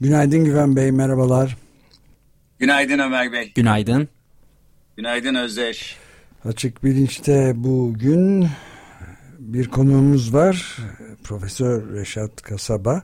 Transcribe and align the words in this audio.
Günaydın 0.00 0.44
Güven 0.44 0.76
Bey, 0.76 0.92
merhabalar. 0.92 1.56
Günaydın 2.58 2.98
Ömer 2.98 3.32
Bey. 3.32 3.52
Günaydın. 3.54 4.08
Günaydın 4.96 5.34
Özdeş. 5.34 5.96
Açık 6.44 6.84
Bilinç'te 6.84 7.52
bugün 7.56 8.48
bir 9.38 9.68
konuğumuz 9.68 10.34
var. 10.34 10.76
Profesör 11.24 11.94
Reşat 11.94 12.42
Kasaba 12.42 13.02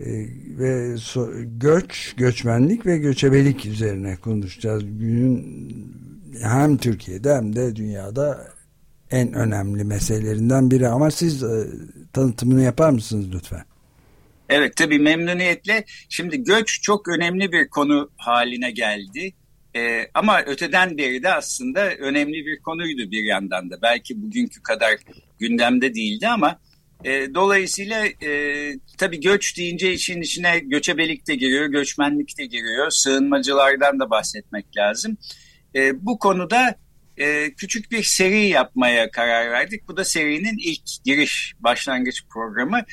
ee, 0.00 0.26
ve 0.58 0.96
so 0.96 1.30
göç, 1.60 2.14
göçmenlik 2.16 2.86
ve 2.86 2.98
göçebelik 2.98 3.66
üzerine 3.66 4.16
konuşacağız. 4.16 4.82
Günün 4.84 5.44
hem 6.42 6.76
Türkiye'de 6.76 7.34
hem 7.34 7.56
de 7.56 7.76
dünyada 7.76 8.48
en 9.10 9.32
önemli 9.32 9.84
meselelerinden 9.84 10.70
biri 10.70 10.88
ama 10.88 11.10
siz 11.10 11.42
e, 11.42 11.66
tanıtımını 12.12 12.62
yapar 12.62 12.90
mısınız 12.90 13.26
lütfen? 13.34 13.64
Evet 14.48 14.76
tabii 14.76 14.98
memnuniyetle. 14.98 15.84
Şimdi 16.08 16.44
göç 16.44 16.82
çok 16.82 17.08
önemli 17.08 17.52
bir 17.52 17.68
konu 17.68 18.10
haline 18.16 18.70
geldi. 18.70 19.32
Ee, 19.76 20.06
ama 20.14 20.42
öteden 20.42 20.98
beri 20.98 21.22
de 21.22 21.34
aslında 21.34 21.90
önemli 21.94 22.46
bir 22.46 22.60
konuydu 22.60 23.10
bir 23.10 23.24
yandan 23.24 23.70
da. 23.70 23.82
Belki 23.82 24.22
bugünkü 24.22 24.62
kadar 24.62 24.94
gündemde 25.38 25.94
değildi 25.94 26.28
ama 26.28 26.58
e, 27.04 27.34
dolayısıyla 27.34 28.06
e, 28.06 28.72
tabii 28.98 29.20
göç 29.20 29.58
deyince 29.58 29.92
işin 29.92 30.22
içine 30.22 30.58
göçebelik 30.58 31.28
de 31.28 31.34
giriyor, 31.34 31.66
göçmenlik 31.66 32.38
de 32.38 32.46
giriyor, 32.46 32.90
sığınmacılardan 32.90 34.00
da 34.00 34.10
bahsetmek 34.10 34.76
lazım. 34.76 35.16
E, 35.74 36.06
bu 36.06 36.18
konuda 36.18 36.74
e, 37.16 37.54
küçük 37.54 37.90
bir 37.90 38.02
seri 38.02 38.46
yapmaya 38.46 39.10
karar 39.10 39.50
verdik. 39.50 39.88
Bu 39.88 39.96
da 39.96 40.04
serinin 40.04 40.58
ilk 40.58 41.04
giriş 41.04 41.54
başlangıç 41.60 42.24
programı. 42.30 42.84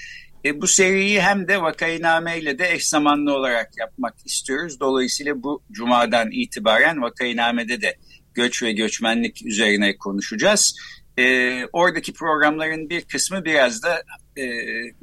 E, 0.45 0.61
bu 0.61 0.67
seriyi 0.67 1.21
hem 1.21 1.47
de 1.47 1.61
vakainame 1.61 2.39
ile 2.39 2.59
de 2.59 2.73
eş 2.73 2.87
zamanlı 2.87 3.33
olarak 3.33 3.77
yapmak 3.77 4.15
istiyoruz. 4.25 4.79
Dolayısıyla 4.79 5.43
bu 5.43 5.63
cumadan 5.71 6.31
itibaren 6.31 7.01
vakainamede 7.01 7.81
de 7.81 7.97
göç 8.33 8.63
ve 8.63 8.71
göçmenlik 8.71 9.45
üzerine 9.45 9.97
konuşacağız. 9.97 10.75
E, 11.17 11.65
oradaki 11.73 12.13
programların 12.13 12.89
bir 12.89 13.01
kısmı 13.01 13.45
biraz 13.45 13.83
da 13.83 14.03
e, 14.37 14.45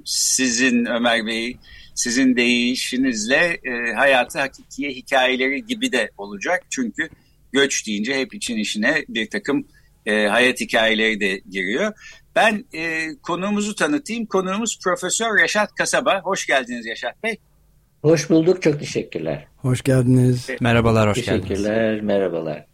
sizin 0.04 0.84
Ömer 0.84 1.26
Bey, 1.26 1.56
sizin 1.94 2.36
deyişinizle 2.36 3.60
e, 3.64 3.92
hayatı 3.92 4.38
hakikiye 4.38 4.90
hikayeleri 4.90 5.66
gibi 5.66 5.92
de 5.92 6.10
olacak. 6.18 6.64
Çünkü 6.70 7.08
göç 7.52 7.86
deyince 7.86 8.14
hep 8.14 8.34
için 8.34 8.56
işine 8.56 9.04
bir 9.08 9.30
takım 9.30 9.66
e, 10.06 10.26
hayat 10.26 10.60
hikayeleri 10.60 11.20
de 11.20 11.40
giriyor. 11.50 11.92
Ben 12.36 12.64
e, 12.72 13.08
konuğumuzu 13.22 13.74
tanıtayım. 13.74 14.26
Konuğumuz 14.26 14.78
Profesör 14.84 15.38
Reşat 15.42 15.74
Kasaba. 15.74 16.20
Hoş 16.24 16.46
geldiniz 16.46 16.86
Reşat 16.86 17.22
Bey. 17.22 17.38
Hoş 18.02 18.30
bulduk. 18.30 18.62
Çok 18.62 18.80
teşekkürler. 18.80 19.46
Hoş 19.56 19.82
geldiniz. 19.82 20.46
Merhabalar, 20.60 21.08
hoş 21.08 21.14
teşekkürler, 21.14 21.40
geldiniz. 21.40 21.62
Teşekkürler, 21.62 22.00
merhabalar. 22.00 22.66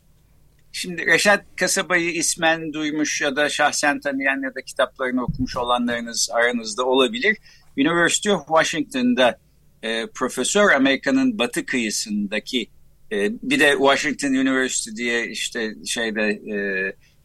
Şimdi 0.72 1.06
Reşat 1.06 1.44
Kasaba'yı 1.56 2.10
ismen 2.10 2.72
duymuş 2.72 3.20
ya 3.20 3.36
da 3.36 3.48
şahsen 3.48 4.00
tanıyan 4.00 4.42
ya 4.44 4.54
da 4.54 4.62
kitaplarını 4.62 5.22
okumuş 5.22 5.56
olanlarınız 5.56 6.30
aranızda 6.32 6.84
olabilir. 6.84 7.36
University 7.76 8.30
of 8.30 8.46
Washington'da 8.46 9.38
e, 9.82 10.06
profesör 10.06 10.70
Amerika'nın 10.70 11.38
batı 11.38 11.66
kıyısındaki 11.66 12.66
e, 13.12 13.30
bir 13.42 13.60
de 13.60 13.70
Washington 13.78 14.28
University 14.28 14.90
diye 14.96 15.26
işte 15.26 15.74
şeyde 15.86 16.22
e, 16.22 16.56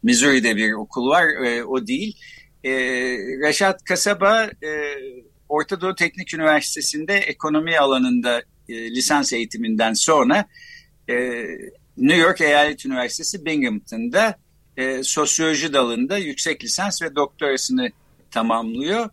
Missouri'de 0.04 0.56
bir 0.56 0.74
okul 0.74 1.10
var 1.10 1.28
e, 1.46 1.64
o 1.64 1.88
değil. 1.88 2.18
E, 2.64 2.72
Reşat 3.48 3.84
Kasaba 3.84 4.44
e, 4.44 4.70
Orta 5.50 5.82
Doğu 5.82 5.96
Teknik 5.96 6.34
Üniversitesi'nde 6.34 7.14
ekonomi 7.16 7.80
alanında 7.80 8.42
e, 8.70 8.92
lisans 8.92 9.34
eğitiminden 9.34 9.94
sonra 9.94 10.46
e, 11.10 11.16
New 11.98 12.22
York 12.22 12.42
Eyalet 12.42 12.86
Üniversitesi 12.86 13.46
Binghamton'da 13.46 14.36
e, 14.78 15.04
sosyoloji 15.04 15.74
dalında 15.74 16.18
yüksek 16.18 16.64
lisans 16.64 17.02
ve 17.02 17.16
doktorasını 17.16 17.90
tamamlıyor. 18.32 19.10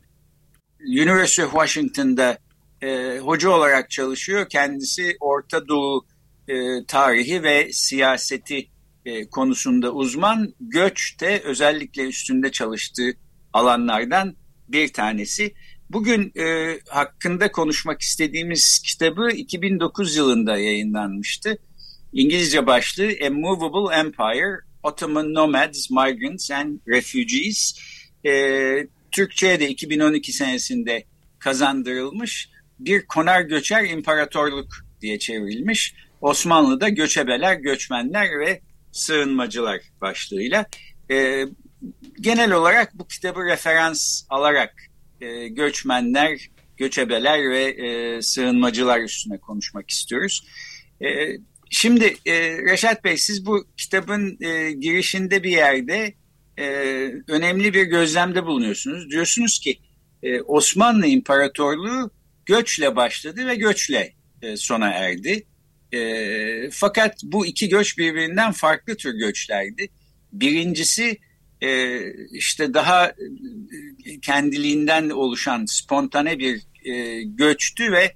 University 0.81 1.43
of 1.43 1.51
Washington'da 1.51 2.39
e, 2.83 3.19
hoca 3.19 3.51
olarak 3.51 3.91
çalışıyor. 3.91 4.49
Kendisi 4.49 5.17
Orta 5.21 5.69
Doğu 5.69 6.07
e, 6.49 6.85
tarihi 6.87 7.43
ve 7.43 7.73
siyaseti 7.73 8.67
e, 9.05 9.27
konusunda 9.31 9.93
uzman. 9.93 10.55
Göçte 10.61 11.41
özellikle 11.45 12.03
üstünde 12.03 12.53
çalıştığı 12.53 13.17
alanlardan 13.53 14.37
bir 14.69 14.93
tanesi. 14.93 15.55
Bugün 15.91 16.33
e, 16.39 16.79
hakkında 16.89 17.53
konuşmak 17.53 18.01
istediğimiz 18.01 18.79
kitabı 18.79 19.31
2009 19.31 20.17
yılında 20.17 20.59
yayınlanmıştı. 20.59 21.59
İngilizce 22.13 22.67
başlığı 22.67 23.11
A 23.27 23.31
Movable 23.31 23.97
Empire, 23.97 24.61
Ottoman 24.83 25.35
Nomads, 25.35 25.91
Migrants 25.91 26.51
and 26.51 26.79
Refugees. 26.89 27.79
E, 28.27 28.33
Türkçe'ye 29.11 29.61
de 29.61 29.69
2012 29.69 30.33
senesinde 30.33 31.05
kazandırılmış 31.39 32.49
bir 32.79 33.07
konar 33.07 33.41
göçer 33.41 33.85
imparatorluk 33.85 34.69
diye 35.01 35.19
çevrilmiş. 35.19 35.95
Osmanlı'da 36.21 36.89
göçebeler, 36.89 37.55
göçmenler 37.55 38.39
ve 38.41 38.61
sığınmacılar 38.95 39.81
başlığıyla. 40.01 40.67
E, 41.11 41.45
genel 42.21 42.53
olarak 42.53 42.95
bu 42.95 43.09
kitabı 43.09 43.45
referans 43.45 44.25
alarak 44.31 44.75
e, 45.21 45.49
göçmenler, 45.49 46.51
göçebeler 46.77 47.51
ve 47.51 47.65
e, 47.65 48.23
sığınmacılar 48.23 49.01
üstüne 49.01 49.39
konuşmak 49.39 49.91
istiyoruz. 49.91 50.47
E, 51.03 51.07
şimdi 51.71 52.17
e, 52.27 52.59
Reşat 52.59 53.05
Bey 53.05 53.17
siz 53.17 53.47
bu 53.47 53.67
kitabın 53.77 54.39
e, 54.41 54.73
girişinde 54.73 55.43
bir 55.43 55.51
yerde 55.51 56.15
e, 56.59 56.65
önemli 57.29 57.75
bir 57.75 57.85
gözlemde 57.85 58.47
bulunuyorsunuz. 58.47 59.11
Diyorsunuz 59.11 59.59
ki 59.59 59.79
e, 60.23 60.41
Osmanlı 60.41 61.07
İmparatorluğu 61.07 62.11
göçle 62.47 62.97
başladı 62.97 63.47
ve 63.47 63.55
göçle 63.55 64.13
e, 64.43 64.57
sona 64.57 64.91
erdi. 64.91 65.47
E, 65.95 66.71
fakat 66.71 67.21
bu 67.23 67.47
iki 67.47 67.69
göç 67.69 67.99
birbirinden 67.99 68.53
farklı 68.53 68.97
tür 68.97 69.15
göçlerdi. 69.15 69.89
Birincisi 70.33 71.19
e, 71.61 72.01
işte 72.31 72.75
daha 72.75 73.07
e, 73.07 73.15
kendiliğinden 74.23 75.11
oluşan 75.11 75.65
spontane 75.65 76.39
bir 76.39 76.63
e, 76.85 77.23
göçtü 77.23 77.93
ve 77.93 78.15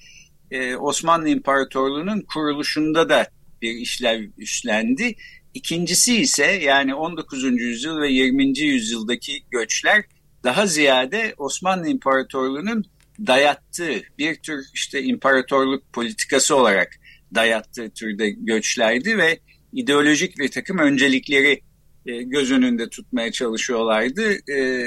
e, 0.51 0.77
Osmanlı 0.77 1.29
İmparatorluğu'nun 1.29 2.21
kuruluşunda 2.21 3.09
da 3.09 3.27
bir 3.63 3.75
işlev 3.75 4.29
üstlendi. 4.39 5.15
İkincisi 5.55 6.17
ise 6.17 6.45
yani 6.45 6.95
19. 6.95 7.45
yüzyıl 7.45 8.01
ve 8.01 8.09
20. 8.09 8.59
yüzyıldaki 8.59 9.43
göçler 9.51 10.05
daha 10.45 10.67
ziyade 10.67 11.35
Osmanlı 11.39 11.89
İmparatorluğu'nun 11.89 12.85
dayattığı 13.27 14.03
bir 14.19 14.35
tür 14.35 14.67
işte 14.75 15.03
imparatorluk 15.03 15.93
politikası 15.93 16.57
olarak 16.57 17.01
dayattığı 17.35 17.91
türde 17.91 18.31
göçlerdi 18.31 19.19
ve 19.19 19.39
ideolojik 19.73 20.39
bir 20.39 20.49
takım 20.49 20.79
öncelikleri 20.79 21.61
e, 22.07 22.23
göz 22.23 22.53
önünde 22.53 22.89
tutmaya 22.89 23.33
çalışıyorlardı. 23.33 24.53
E, 24.53 24.87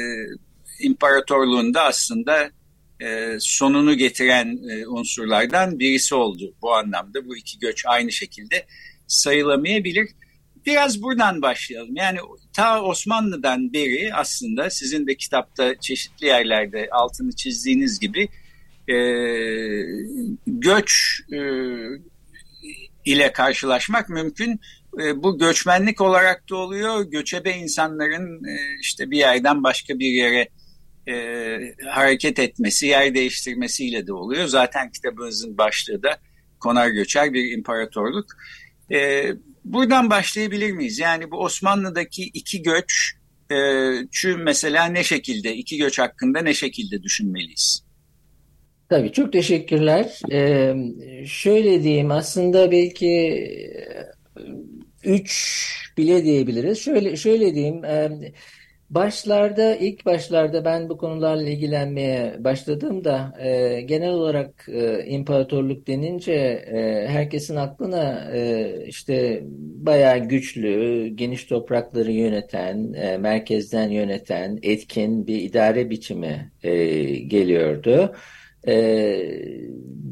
imparatorluğun 0.81 1.73
da 1.73 1.83
aslında 1.83 2.51
e, 2.99 3.38
sonunu 3.39 3.97
getiren 3.97 4.59
unsurlardan 4.88 5.79
birisi 5.79 6.15
oldu 6.15 6.53
bu 6.61 6.75
anlamda. 6.75 7.27
Bu 7.27 7.38
iki 7.38 7.59
göç 7.59 7.83
aynı 7.85 8.11
şekilde 8.11 8.65
sayılamayabilir. 9.07 10.09
Biraz 10.65 11.01
buradan 11.01 11.41
başlayalım. 11.41 11.95
Yani 11.95 12.17
ta 12.53 12.83
Osmanlı'dan 12.83 13.73
beri 13.73 14.13
aslında 14.13 14.69
sizin 14.69 15.07
de 15.07 15.15
kitapta 15.15 15.75
çeşitli 15.79 16.27
yerlerde 16.27 16.88
altını 16.91 17.35
çizdiğiniz 17.35 17.99
gibi 17.99 18.27
göç 20.47 21.21
ile 23.06 23.33
karşılaşmak 23.33 24.09
mümkün. 24.09 24.59
E, 25.01 25.24
bu 25.24 25.38
göçmenlik 25.38 26.01
olarak 26.01 26.50
da 26.50 26.56
oluyor. 26.56 27.01
Göçebe 27.01 27.51
insanların 27.51 28.45
e, 28.45 28.80
işte 28.81 29.12
bir 29.12 29.18
yerden 29.18 29.63
başka 29.63 30.00
bir 30.00 30.07
yere 30.07 30.50
e, 31.07 31.15
hareket 31.89 32.39
etmesi, 32.39 32.88
yer 32.88 33.15
değiştirmesiyle 33.15 34.07
de 34.07 34.13
oluyor. 34.13 34.45
Zaten 34.45 34.92
kitabınızın 34.92 35.57
başlığı 35.57 36.03
da 36.03 36.18
konar 36.59 36.88
göçer 36.88 37.33
bir 37.33 37.51
imparatorluk. 37.51 38.25
Buradan 39.65 40.09
başlayabilir 40.09 40.71
miyiz? 40.71 41.00
Yani 41.00 41.31
bu 41.31 41.44
Osmanlı'daki 41.44 42.24
iki 42.24 42.62
göç 42.62 43.13
çü 44.12 44.38
mesela 44.38 44.86
ne 44.86 45.03
şekilde, 45.03 45.56
iki 45.56 45.77
göç 45.77 46.00
hakkında 46.00 46.42
ne 46.42 46.53
şekilde 46.53 47.03
düşünmeliyiz? 47.03 47.83
Tabii 48.91 49.11
çok 49.11 49.33
teşekkürler. 49.33 50.19
Ee, 50.31 50.75
şöyle 51.25 51.83
diyeyim 51.83 52.11
aslında 52.11 52.71
belki 52.71 53.07
e, 55.05 55.09
üç 55.09 55.31
bile 55.97 56.23
diyebiliriz. 56.23 56.79
Şöyle 56.79 57.15
şöyle 57.15 57.55
diyeyim. 57.55 57.85
E, 57.85 58.09
Başlarda, 58.91 59.75
ilk 59.75 60.05
başlarda 60.05 60.65
ben 60.65 60.89
bu 60.89 60.97
konularla 60.97 61.49
ilgilenmeye 61.49 62.35
başladığımda 62.43 63.33
e, 63.39 63.81
genel 63.81 64.09
olarak 64.11 64.67
e, 64.73 65.05
imparatorluk 65.05 65.88
denince 65.88 66.33
e, 66.33 67.07
herkesin 67.07 67.55
aklına 67.55 68.31
e, 68.35 68.73
işte 68.88 69.43
bayağı 69.59 70.19
güçlü, 70.19 71.07
geniş 71.15 71.45
toprakları 71.45 72.11
yöneten, 72.11 72.93
e, 72.93 73.17
merkezden 73.17 73.89
yöneten, 73.89 74.59
etkin 74.63 75.27
bir 75.27 75.41
idare 75.41 75.91
biçimi 75.91 76.51
e, 76.63 76.95
geliyordu. 77.15 78.15
Ee, 78.15 78.40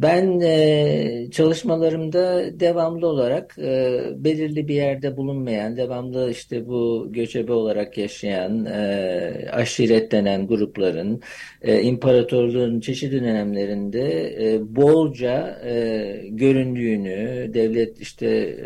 ben 0.01 0.39
e, 0.39 1.31
çalışmalarımda 1.31 2.59
devamlı 2.59 3.07
olarak 3.07 3.55
e, 3.59 4.01
belirli 4.15 4.67
bir 4.67 4.75
yerde 4.75 5.17
bulunmayan, 5.17 5.77
devamlı 5.77 6.31
işte 6.31 6.67
bu 6.67 7.07
göçebe 7.11 7.51
olarak 7.51 7.97
yaşayan, 7.97 8.65
e, 8.65 9.49
aşiret 9.51 10.11
denen 10.11 10.47
grupların 10.47 11.21
imparatorluğun 11.63 12.79
çeşitli 12.79 13.21
dönemlerinde 13.21 14.59
bolca 14.61 15.61
göründüğünü, 16.29 17.53
devlet 17.53 18.01
işte 18.01 18.57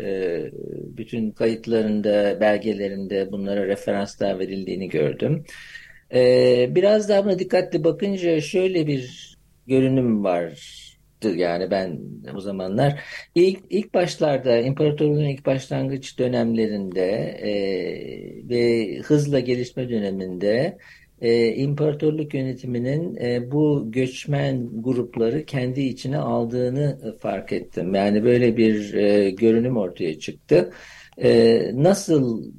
bütün 0.96 1.30
kayıtlarında, 1.30 2.40
belgelerinde 2.40 3.32
bunlara 3.32 3.66
referanslar 3.66 4.38
verildiğini 4.38 4.88
gördüm. 4.88 5.44
Biraz 6.74 7.08
daha 7.08 7.24
buna 7.24 7.38
dikkatli 7.38 7.84
bakınca 7.84 8.40
şöyle 8.40 8.86
bir 8.86 9.33
görünüm 9.66 10.24
vardı 10.24 10.56
yani 11.34 11.70
ben 11.70 12.00
o 12.34 12.40
zamanlar 12.40 13.00
ilk 13.34 13.60
ilk 13.70 13.94
başlarda 13.94 14.58
imparatorluğun 14.58 15.24
ilk 15.24 15.46
başlangıç 15.46 16.18
dönemlerinde 16.18 17.10
e, 17.42 18.48
ve 18.48 18.96
hızla 18.98 19.40
gelişme 19.40 19.88
döneminde 19.88 20.78
e, 21.20 21.54
imparatorluk 21.54 22.34
yönetiminin 22.34 23.16
e, 23.16 23.50
bu 23.50 23.90
göçmen 23.90 24.82
grupları 24.82 25.44
kendi 25.44 25.80
içine 25.80 26.18
aldığını 26.18 27.14
fark 27.20 27.52
ettim. 27.52 27.94
Yani 27.94 28.24
böyle 28.24 28.56
bir 28.56 28.94
e, 28.94 29.30
görünüm 29.30 29.76
ortaya 29.76 30.18
çıktı. 30.18 30.72
E, 31.18 31.60
nasıl 31.74 32.52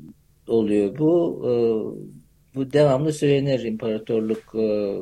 oluyor 0.48 0.98
bu? 0.98 1.42
E, 1.46 1.54
bu 2.56 2.74
devamlı 2.74 3.14
söylenir 3.14 3.64
imparatorluk 3.64 4.56
e, 4.56 4.96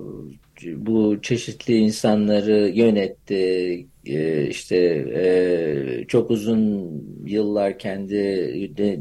bu 0.78 1.22
çeşitli 1.22 1.78
insanları 1.78 2.70
yönetti. 2.70 3.88
E, 4.06 4.48
işte 4.48 4.78
e, 5.16 6.06
çok 6.08 6.32
uzun 6.32 6.92
yıllar 7.26 7.80
kendi 7.80 8.16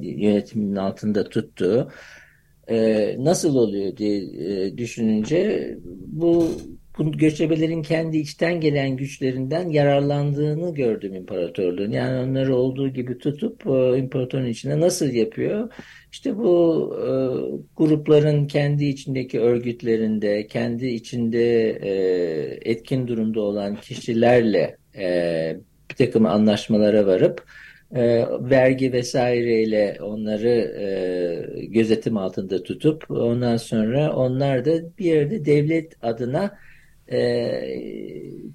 yönetiminin 0.02 0.76
altında 0.76 1.28
tuttu. 1.28 1.92
E, 2.68 3.16
nasıl 3.18 3.56
oluyor 3.56 3.96
diye 3.96 4.78
düşününce 4.78 5.78
bu 6.06 6.48
bu 6.98 7.12
göçebelerin 7.12 7.82
kendi 7.82 8.18
içten 8.18 8.60
gelen 8.60 8.96
güçlerinden 8.96 9.68
yararlandığını 9.68 10.74
gördüm 10.74 11.14
imparatorluğun. 11.14 11.90
Yani 11.90 12.30
onları 12.30 12.56
olduğu 12.56 12.88
gibi 12.88 13.18
tutup 13.18 13.66
imparatorun 13.98 14.46
içine 14.46 14.80
nasıl 14.80 15.06
yapıyor? 15.12 15.72
İşte 16.12 16.36
bu 16.36 16.94
e, 16.98 17.12
grupların 17.76 18.46
kendi 18.46 18.84
içindeki 18.84 19.40
örgütlerinde, 19.40 20.46
kendi 20.46 20.86
içinde 20.86 21.70
e, 21.70 21.92
etkin 22.70 23.08
durumda 23.08 23.40
olan 23.40 23.76
kişilerle 23.76 24.76
e, 24.98 25.56
bir 25.90 25.96
takım 25.96 26.26
anlaşmalara 26.26 27.06
varıp 27.06 27.44
e, 27.94 28.26
vergi 28.50 28.92
vesaireyle 28.92 29.98
onları 30.02 30.48
e, 30.80 31.64
gözetim 31.66 32.16
altında 32.16 32.62
tutup 32.62 33.10
ondan 33.10 33.56
sonra 33.56 34.12
onlar 34.12 34.64
da 34.64 34.98
bir 34.98 35.04
yerde 35.04 35.44
devlet 35.44 36.04
adına 36.04 36.44
e, 36.44 36.71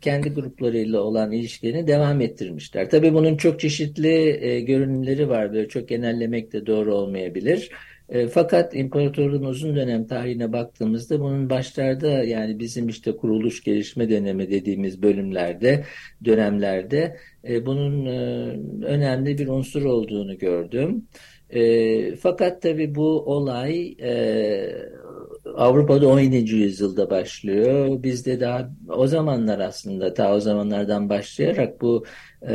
kendi 0.02 0.30
gruplarıyla 0.30 1.02
olan 1.02 1.32
ilişkilerini 1.32 1.88
devam 1.88 2.22
ettirmişler. 2.22 2.90
Tabii 2.90 3.14
bunun 3.14 3.38
çok 3.38 3.60
çeşitli 3.60 4.46
e, 4.46 4.60
görünümleri 4.60 5.30
var. 5.30 5.54
Böyle 5.54 5.68
çok 5.68 5.88
genellemek 5.90 6.54
de 6.54 6.66
doğru 6.66 6.96
olmayabilir. 6.96 7.70
E, 8.10 8.28
fakat 8.28 8.76
imparatorluğun 8.76 9.44
uzun 9.44 9.76
dönem 9.76 10.08
tarihine 10.08 10.54
baktığımızda 10.54 11.20
bunun 11.20 11.50
başlarda 11.50 12.08
yani 12.24 12.60
bizim 12.60 12.90
işte 12.90 13.18
kuruluş 13.18 13.64
gelişme 13.64 14.10
dönemi 14.10 14.52
dediğimiz 14.52 15.02
bölümlerde, 15.02 15.84
dönemlerde 16.26 17.18
e, 17.48 17.66
bunun 17.66 18.06
e, 18.06 18.20
önemli 18.86 19.38
bir 19.38 19.48
unsur 19.48 19.86
olduğunu 19.86 20.38
gördüm. 20.38 21.08
E, 21.50 22.16
fakat 22.16 22.62
tabii 22.62 22.96
bu 22.96 23.34
olay 23.36 23.96
e, 24.02 24.12
Avrupa'da 25.58 26.08
17. 26.08 26.56
yüzyılda 26.56 27.10
başlıyor. 27.10 28.04
Bizde 28.04 28.40
daha 28.40 28.72
o 28.90 29.08
zamanlar 29.08 29.60
aslında 29.60 30.14
ta 30.14 30.36
o 30.36 30.40
zamanlardan 30.40 31.10
başlayarak 31.10 31.82
bu 31.82 32.06
e, 32.42 32.54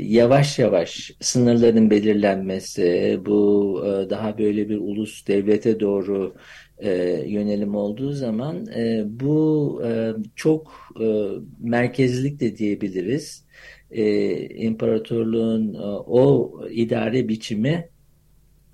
yavaş 0.00 0.58
yavaş 0.58 1.12
sınırların 1.20 1.90
belirlenmesi, 1.90 3.18
bu 3.26 3.82
e, 3.86 4.10
daha 4.10 4.38
böyle 4.38 4.68
bir 4.68 4.76
ulus 4.76 5.26
devlete 5.26 5.80
doğru 5.80 6.34
e, 6.78 6.90
yönelim 7.26 7.74
olduğu 7.74 8.12
zaman 8.12 8.66
e, 8.66 9.02
bu 9.06 9.82
e, 9.86 10.12
çok 10.36 10.72
e, 11.00 11.28
merkezlik 11.60 12.40
de 12.40 12.56
diyebiliriz. 12.56 13.44
E, 13.90 14.36
imparatorluğun 14.48 15.74
e, 15.74 15.78
o 16.06 16.52
idare 16.70 17.28
biçimi 17.28 17.88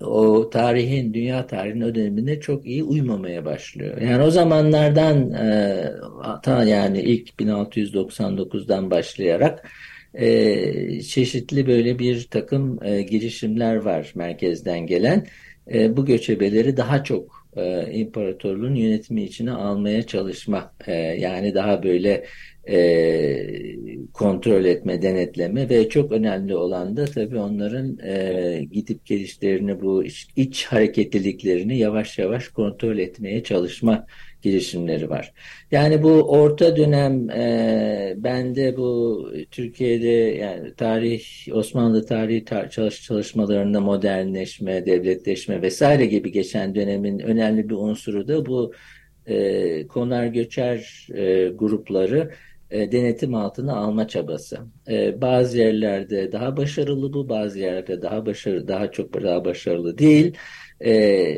o 0.03 0.49
tarihin, 0.49 1.13
dünya 1.13 1.47
tarihinin 1.47 1.81
o 1.85 1.95
döneminde 1.95 2.39
çok 2.39 2.65
iyi 2.65 2.83
uymamaya 2.83 3.45
başlıyor. 3.45 4.01
Yani 4.01 4.23
o 4.23 4.31
zamanlardan 4.31 5.31
e, 5.31 5.85
ta 6.43 6.63
yani 6.63 7.01
ilk 7.01 7.29
1699'dan 7.29 8.91
başlayarak 8.91 9.69
e, 10.13 11.01
çeşitli 11.01 11.67
böyle 11.67 11.99
bir 11.99 12.27
takım 12.27 12.83
e, 12.83 13.01
girişimler 13.01 13.75
var 13.75 14.11
merkezden 14.15 14.87
gelen. 14.87 15.27
Bu 15.89 16.05
göçebeleri 16.05 16.77
daha 16.77 17.03
çok 17.03 17.41
imparatorluğun 17.91 18.75
yönetimi 18.75 19.23
içine 19.23 19.51
almaya 19.51 20.07
çalışma. 20.07 20.73
Yani 21.17 21.55
daha 21.55 21.83
böyle 21.83 22.25
e, 22.67 24.11
kontrol 24.13 24.65
etme, 24.65 25.01
denetleme 25.01 25.69
ve 25.69 25.89
çok 25.89 26.11
önemli 26.11 26.55
olan 26.55 26.97
da 26.97 27.05
tabii 27.05 27.37
onların 27.37 27.97
e, 28.03 28.63
gidip 28.71 29.05
gelişlerini, 29.05 29.81
bu 29.81 30.03
iç, 30.03 30.27
iç 30.35 30.65
hareketliliklerini 30.65 31.77
yavaş 31.77 32.17
yavaş 32.17 32.47
kontrol 32.47 32.97
etmeye 32.97 33.43
çalışma 33.43 34.05
girişimleri 34.41 35.09
var. 35.09 35.33
Yani 35.71 36.03
bu 36.03 36.09
orta 36.09 36.77
dönem 36.77 37.29
e, 37.29 38.13
bende 38.17 38.77
bu 38.77 39.31
Türkiye'de 39.51 40.07
yani 40.41 40.73
tarih 40.73 41.23
Osmanlı 41.51 42.05
tarihi 42.05 42.45
tar 42.45 42.69
çalış 42.69 43.03
çalışmalarında 43.03 43.81
modernleşme, 43.81 44.85
devletleşme 44.85 45.61
vesaire 45.61 46.05
gibi 46.05 46.31
geçen 46.31 46.75
dönemin 46.75 47.19
önemli 47.19 47.69
bir 47.69 47.75
unsuru 47.75 48.27
da 48.27 48.45
bu 48.45 48.73
e, 49.25 49.87
konar 49.87 50.25
göçer 50.25 51.07
e, 51.15 51.49
grupları 51.49 52.31
e, 52.71 52.91
denetim 52.91 53.35
altına 53.35 53.75
alma 53.75 54.07
çabası. 54.07 54.59
E, 54.89 55.21
bazı 55.21 55.57
yerlerde 55.57 56.31
daha 56.31 56.57
başarılı 56.57 57.13
bu, 57.13 57.29
bazı 57.29 57.59
yerlerde 57.59 58.01
daha 58.01 58.25
başarılı, 58.25 58.67
daha 58.67 58.91
çok 58.91 59.23
daha 59.23 59.45
başarılı 59.45 59.97
değil. 59.97 60.37
E, 60.85 61.37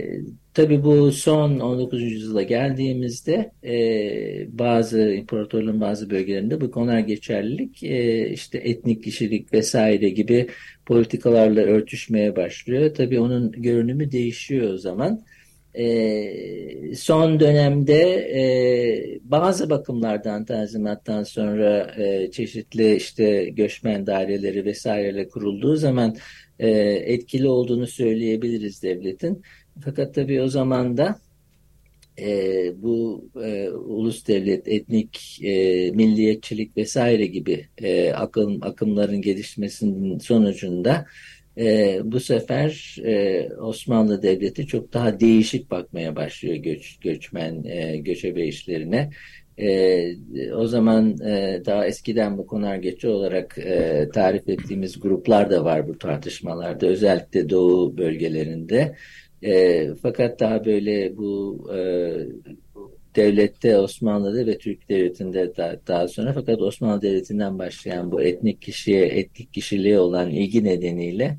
tabii 0.54 0.84
bu 0.84 1.12
son 1.12 1.60
19. 1.60 2.12
yüzyıla 2.12 2.44
geldiğimizde 2.44 3.52
e, 3.64 4.58
bazı 4.60 5.02
imparatorluğun 5.14 5.82
bazı 5.82 6.10
bölgelerinde 6.10 6.62
bu 6.62 6.72
konular 6.72 7.00
geçerlilik 7.00 7.84
işte 8.34 8.58
etnik 8.58 9.04
kişilik 9.04 9.54
vesaire 9.54 10.10
gibi 10.10 10.48
politikalarla 10.86 11.62
örtüşmeye 11.62 12.36
başlıyor. 12.36 12.94
Tabii 12.96 13.20
onun 13.20 13.52
görünümü 13.52 14.12
değişiyor 14.12 14.74
o 14.74 14.78
zaman 14.78 15.24
e, 15.74 16.96
son 16.96 17.40
dönemde 17.40 18.02
e, 18.16 18.42
bazı 19.24 19.70
bakımlardan 19.70 20.46
tanzimattan 20.46 21.24
sonra 21.24 21.96
e, 21.98 22.32
çeşitli 22.32 22.96
işte 22.96 23.50
göçmen 23.50 24.08
daireleri 24.08 24.66
vesaireyle 24.66 25.30
kurulduğu 25.30 25.76
zaman 25.76 26.16
e, 26.60 26.70
etkili 27.14 27.48
olduğunu 27.48 27.88
söyleyebiliriz 27.88 28.84
devletin. 28.84 29.42
Fakat 29.86 30.16
tabii 30.16 30.42
o 30.42 30.48
zaman 30.48 30.98
da 30.98 31.20
e, 32.20 32.28
bu 32.82 33.26
e, 33.44 33.70
ulus 33.70 34.28
devlet, 34.28 34.68
etnik, 34.68 35.40
e, 35.44 35.52
milliyetçilik 35.92 36.78
vesaire 36.78 37.26
gibi 37.26 37.68
e, 37.78 38.12
akım, 38.14 38.60
akımların 38.62 39.22
gelişmesinin 39.22 40.20
sonucunda 40.20 41.06
e, 41.58 42.00
bu 42.04 42.20
sefer 42.20 42.98
e, 43.06 43.50
Osmanlı 43.54 44.22
Devleti 44.22 44.68
çok 44.68 44.94
daha 44.94 45.20
değişik 45.20 45.72
bakmaya 45.72 46.16
başlıyor 46.16 46.56
göç, 46.56 46.98
göçmen, 47.00 47.64
e, 47.64 47.98
göçebe 47.98 48.48
işlerine. 48.48 49.10
E, 49.58 50.54
o 50.54 50.68
zaman 50.68 51.18
e, 51.22 51.62
daha 51.66 51.88
eskiden 51.88 52.38
bu 52.38 52.48
konargeci 52.48 53.08
olarak 53.08 53.58
e, 53.58 54.10
tarif 54.14 54.50
ettiğimiz 54.50 55.00
gruplar 55.00 55.50
da 55.50 55.66
var 55.66 55.88
bu 55.88 55.98
tartışmalarda. 55.98 56.88
Özellikle 56.88 57.50
Doğu 57.50 57.98
bölgelerinde. 57.98 58.96
E, 59.44 59.88
fakat 60.02 60.40
daha 60.40 60.66
böyle 60.66 61.18
bu 61.18 61.64
e, 61.76 61.78
devlette 63.16 63.78
Osmanlı'da 63.78 64.46
ve 64.46 64.58
Türk 64.58 64.90
Devleti'nde 64.90 65.58
daha, 65.58 65.76
daha 65.88 66.08
sonra. 66.08 66.34
Fakat 66.34 66.62
Osmanlı 66.62 67.02
Devleti'nden 67.02 67.60
başlayan 67.60 68.12
bu 68.12 68.22
etnik 68.22 68.62
kişiye, 68.62 69.06
etnik 69.06 69.54
kişiliğe 69.54 70.00
olan 70.00 70.30
ilgi 70.30 70.64
nedeniyle 70.64 71.38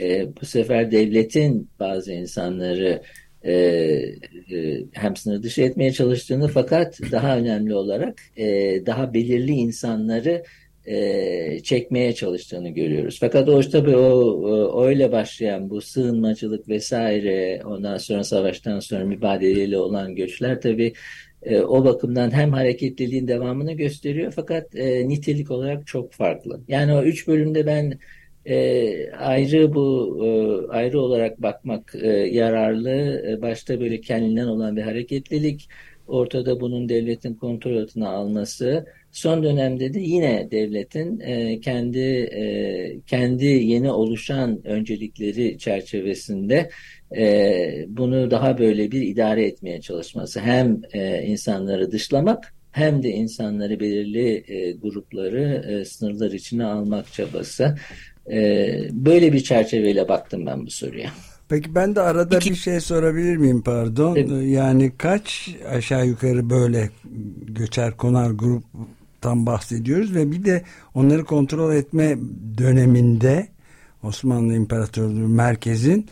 e, 0.00 0.26
bu 0.40 0.46
sefer 0.46 0.90
devletin 0.90 1.70
bazı 1.80 2.12
insanları 2.12 3.02
e, 3.42 3.52
e, 3.52 4.84
hem 4.92 5.16
sınır 5.16 5.42
dışı 5.42 5.62
etmeye 5.62 5.92
çalıştığını 5.92 6.48
fakat 6.48 7.00
daha 7.12 7.38
önemli 7.38 7.74
olarak 7.74 8.20
e, 8.36 8.46
daha 8.86 9.14
belirli 9.14 9.52
insanları 9.52 10.44
e, 10.88 11.60
çekmeye 11.62 12.14
çalıştığını 12.14 12.68
görüyoruz. 12.68 13.18
Fakat 13.20 13.48
o 13.48 13.60
tabii 13.60 13.96
o, 13.96 14.84
öyle 14.86 15.12
başlayan 15.12 15.70
bu 15.70 15.80
sığınmacılık 15.80 16.68
vesaire 16.68 17.62
ondan 17.64 17.98
sonra 17.98 18.24
savaştan 18.24 18.80
sonra 18.80 19.04
mübadeleyle 19.04 19.78
olan 19.78 20.14
göçler 20.14 20.60
tabii 20.60 20.92
e, 21.42 21.60
o 21.60 21.84
bakımdan 21.84 22.30
hem 22.30 22.52
hareketliliğin 22.52 23.28
devamını 23.28 23.72
gösteriyor 23.72 24.32
fakat 24.36 24.76
e, 24.76 25.08
nitelik 25.08 25.50
olarak 25.50 25.86
çok 25.86 26.12
farklı. 26.12 26.60
Yani 26.68 26.94
o 26.94 27.02
üç 27.02 27.28
bölümde 27.28 27.66
ben 27.66 27.98
e, 28.46 29.10
ayrı 29.12 29.74
bu 29.74 30.18
e, 30.24 30.28
ayrı 30.72 31.00
olarak 31.00 31.42
bakmak 31.42 31.94
e, 31.94 32.08
yararlı. 32.08 32.90
E, 33.28 33.42
başta 33.42 33.80
böyle 33.80 34.00
kendinden 34.00 34.46
olan 34.46 34.76
bir 34.76 34.82
hareketlilik, 34.82 35.68
ortada 36.06 36.60
bunun 36.60 36.88
devletin 36.88 37.34
kontrol 37.34 37.76
altına 37.76 38.08
alması. 38.08 38.86
Son 39.12 39.42
dönemde 39.42 39.94
de 39.94 40.00
yine 40.00 40.48
devletin 40.50 41.20
e, 41.20 41.60
kendi 41.60 41.98
e, 41.98 43.00
kendi 43.06 43.44
yeni 43.44 43.90
oluşan 43.90 44.66
öncelikleri 44.66 45.58
çerçevesinde 45.58 46.70
e, 47.16 47.86
bunu 47.88 48.30
daha 48.30 48.58
böyle 48.58 48.92
bir 48.92 49.02
idare 49.02 49.46
etmeye 49.46 49.80
çalışması. 49.80 50.40
Hem 50.40 50.80
e, 50.92 51.22
insanları 51.22 51.92
dışlamak 51.92 52.54
hem 52.72 53.02
de 53.02 53.10
insanları 53.10 53.80
belirli 53.80 54.44
e, 54.48 54.72
grupları 54.72 55.64
e, 55.68 55.84
sınırlar 55.84 56.32
içine 56.32 56.64
almak 56.64 57.12
çabası. 57.12 57.74
Ee, 58.30 58.88
böyle 58.92 59.32
bir 59.32 59.40
çerçeveyle 59.40 60.08
baktım 60.08 60.46
ben 60.46 60.66
bu 60.66 60.70
soruya. 60.70 61.10
Peki 61.48 61.74
ben 61.74 61.96
de 61.96 62.00
arada 62.00 62.36
İki... 62.36 62.50
bir 62.50 62.54
şey 62.54 62.80
sorabilir 62.80 63.36
miyim 63.36 63.62
pardon? 63.62 64.16
Evet. 64.16 64.48
Yani 64.48 64.92
kaç 64.98 65.54
aşağı 65.68 66.06
yukarı 66.06 66.50
böyle 66.50 66.90
göçer 67.46 67.96
konar 67.96 68.30
gruptan 69.18 69.46
bahsediyoruz 69.46 70.14
ve 70.14 70.32
bir 70.32 70.44
de 70.44 70.62
onları 70.94 71.24
kontrol 71.24 71.74
etme 71.74 72.18
döneminde 72.58 73.48
Osmanlı 74.02 74.54
İmparatorluğu 74.54 75.28
merkezin 75.28 76.06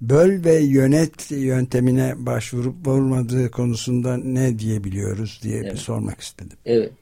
böl 0.00 0.44
ve 0.44 0.54
yönet 0.54 1.30
yöntemine 1.30 2.14
başvurup 2.16 2.86
vurmadığı 2.86 3.50
konusunda 3.50 4.16
ne 4.16 4.58
diyebiliyoruz 4.58 5.40
diye 5.42 5.58
evet. 5.58 5.72
bir 5.72 5.78
sormak 5.78 6.20
istedim. 6.20 6.56
Evet. 6.64 6.92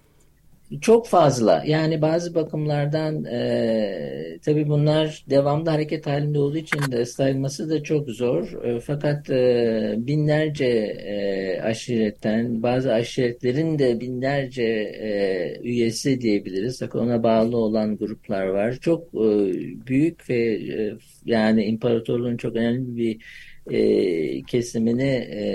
Çok 0.80 1.08
fazla. 1.08 1.62
Yani 1.66 2.02
bazı 2.02 2.34
bakımlardan 2.34 3.24
e, 3.24 4.38
tabii 4.44 4.68
bunlar 4.68 5.24
devamlı 5.30 5.70
hareket 5.70 6.06
halinde 6.06 6.38
olduğu 6.38 6.56
için 6.56 6.92
de 6.92 7.04
sayılması 7.04 7.70
da 7.70 7.82
çok 7.82 8.08
zor. 8.10 8.64
E, 8.64 8.80
fakat 8.80 9.30
e, 9.30 9.94
binlerce 9.98 10.66
e, 10.66 11.60
aşiretten, 11.62 12.62
bazı 12.62 12.92
aşiretlerin 12.92 13.78
de 13.78 14.00
binlerce 14.00 14.62
e, 14.62 15.60
üyesi 15.62 16.20
diyebiliriz. 16.20 16.82
Ona 16.94 17.22
bağlı 17.22 17.56
olan 17.56 17.96
gruplar 17.96 18.46
var. 18.46 18.74
Çok 18.80 19.08
e, 19.14 19.52
büyük 19.86 20.30
ve 20.30 20.36
e, 20.54 20.98
yani 21.24 21.64
imparatorluğun 21.64 22.36
çok 22.36 22.56
önemli 22.56 22.96
bir 22.96 23.22
e, 23.70 24.42
kesimini 24.42 25.10
e, 25.10 25.46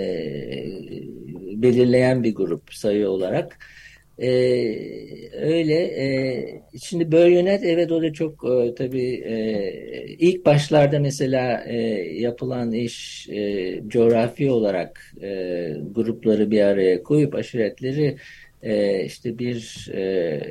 belirleyen 1.61 2.23
bir 2.23 2.35
grup 2.35 2.73
sayı 2.73 3.09
olarak. 3.09 3.57
Ee, 4.19 5.29
öyle. 5.33 5.73
E, 5.75 6.77
şimdi 6.83 7.11
böyle 7.11 7.35
yönet 7.35 7.63
evet 7.63 7.91
o 7.91 8.01
da 8.01 8.13
çok 8.13 8.43
e, 8.45 8.75
tabii 8.75 9.23
e, 9.25 10.15
ilk 10.19 10.45
başlarda 10.45 10.99
mesela 10.99 11.63
e, 11.67 11.77
yapılan 12.21 12.71
iş 12.71 13.27
e, 13.29 13.81
coğrafi 13.87 14.51
olarak 14.51 15.13
e, 15.21 15.27
grupları 15.91 16.51
bir 16.51 16.61
araya 16.61 17.03
koyup 17.03 17.35
aşiretleri 17.35 18.17
e, 18.61 19.05
işte 19.05 19.39
bir 19.39 19.87
e, 19.93 20.41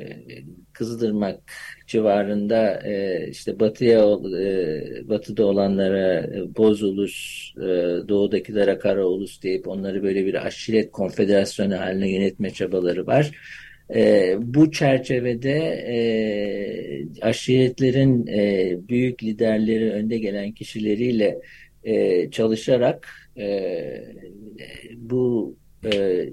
Kızılırmak 0.75 1.39
civarında 1.87 2.81
e, 2.87 3.27
işte 3.29 3.59
batıya 3.59 3.99
e, 4.39 5.09
batıda 5.09 5.45
olanlara 5.45 6.19
e, 6.19 6.55
Boz 6.57 6.83
Ulus, 6.83 7.51
e, 7.57 7.63
doğudakilere 8.09 8.77
Kara 8.77 9.05
Ulus 9.05 9.43
deyip 9.43 9.67
onları 9.67 10.03
böyle 10.03 10.25
bir 10.25 10.45
aşiret 10.45 10.91
konfederasyonu 10.91 11.79
haline 11.79 12.11
yönetme 12.11 12.49
çabaları 12.49 13.07
var. 13.07 13.31
E, 13.95 14.33
bu 14.39 14.71
çerçevede 14.71 15.59
e, 15.87 15.97
aşiretlerin 17.21 18.27
e, 18.27 18.77
büyük 18.89 19.23
liderleri, 19.23 19.91
önde 19.91 20.17
gelen 20.17 20.51
kişileriyle 20.51 21.39
e, 21.83 22.29
çalışarak 22.31 23.09
e, 23.37 23.79
bu 24.95 25.55
e, 25.93 26.29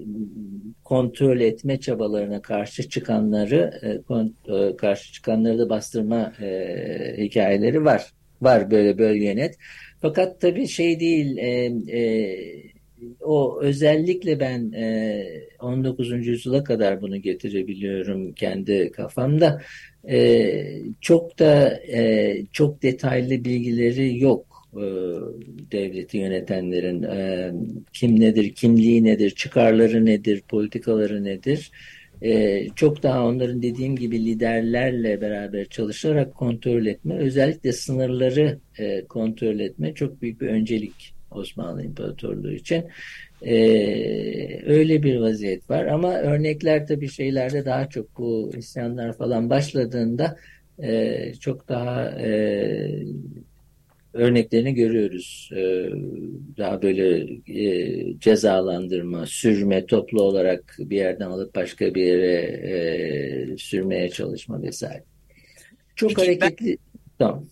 kontrol 0.83 1.39
etme 1.39 1.79
çabalarına 1.79 2.41
karşı 2.41 2.89
çıkanları 2.89 3.79
e, 3.81 4.01
kon, 4.01 4.35
e, 4.47 4.75
karşı 4.75 5.13
çıkanları 5.13 5.59
da 5.59 5.69
bastırma 5.69 6.33
e, 6.41 7.15
hikayeleri 7.17 7.85
var. 7.85 8.13
Var 8.41 8.71
böyle 8.71 8.97
bölge 8.97 9.35
net. 9.35 9.55
Fakat 10.01 10.41
tabii 10.41 10.67
şey 10.67 10.99
değil 10.99 11.37
e, 11.37 11.49
e, 11.99 12.37
o 13.21 13.61
özellikle 13.61 14.39
ben 14.39 14.71
e, 14.71 15.25
19. 15.59 16.27
yüzyıla 16.27 16.63
kadar 16.63 17.01
bunu 17.01 17.17
getirebiliyorum 17.17 18.33
kendi 18.33 18.91
kafamda. 18.91 19.61
E, 20.09 20.81
çok 21.01 21.39
da 21.39 21.69
e, 21.87 22.35
çok 22.51 22.83
detaylı 22.83 23.45
bilgileri 23.45 24.19
yok 24.19 24.52
devleti 25.71 26.17
yönetenlerin 26.17 27.03
e, 27.03 27.51
kim 27.93 28.19
nedir, 28.19 28.53
kimliği 28.53 29.03
nedir, 29.03 29.29
çıkarları 29.29 30.05
nedir, 30.05 30.41
politikaları 30.41 31.23
nedir. 31.23 31.71
E, 32.21 32.67
çok 32.75 33.03
daha 33.03 33.25
onların 33.25 33.61
dediğim 33.61 33.95
gibi 33.95 34.25
liderlerle 34.25 35.21
beraber 35.21 35.65
çalışarak 35.65 36.35
kontrol 36.35 36.85
etme, 36.85 37.17
özellikle 37.17 37.73
sınırları 37.73 38.59
e, 38.77 39.05
kontrol 39.05 39.59
etme 39.59 39.93
çok 39.93 40.21
büyük 40.21 40.41
bir 40.41 40.47
öncelik 40.47 41.13
Osmanlı 41.31 41.83
İmparatorluğu 41.83 42.51
için. 42.51 42.85
Ee, 43.41 44.61
öyle 44.65 45.03
bir 45.03 45.19
vaziyet 45.19 45.69
var 45.69 45.85
ama 45.85 46.13
örnekler 46.13 46.87
tabii 46.87 47.09
şeylerde 47.09 47.65
daha 47.65 47.89
çok 47.89 48.17
bu 48.17 48.51
isyanlar 48.57 49.17
falan 49.17 49.49
başladığında 49.49 50.37
e, 50.79 51.33
çok 51.33 51.69
daha 51.69 52.05
e, 52.05 52.89
örneklerini 54.13 54.73
görüyoruz. 54.73 55.49
E, 55.53 55.61
daha 56.57 56.81
böyle 56.81 57.33
e, 57.47 58.19
cezalandırma, 58.19 59.25
sürme, 59.25 59.85
toplu 59.85 60.21
olarak 60.21 60.75
bir 60.79 60.97
yerden 60.97 61.25
alıp 61.25 61.55
başka 61.55 61.95
bir 61.95 62.03
yere 62.03 62.33
e, 62.43 63.57
sürmeye 63.57 64.09
çalışma 64.09 64.61
vesaire. 64.61 65.03
Çok 65.95 66.09
Peki, 66.09 66.21
hareketli. 66.21 66.67
Ben... 66.67 66.77
Tamam. 67.19 67.45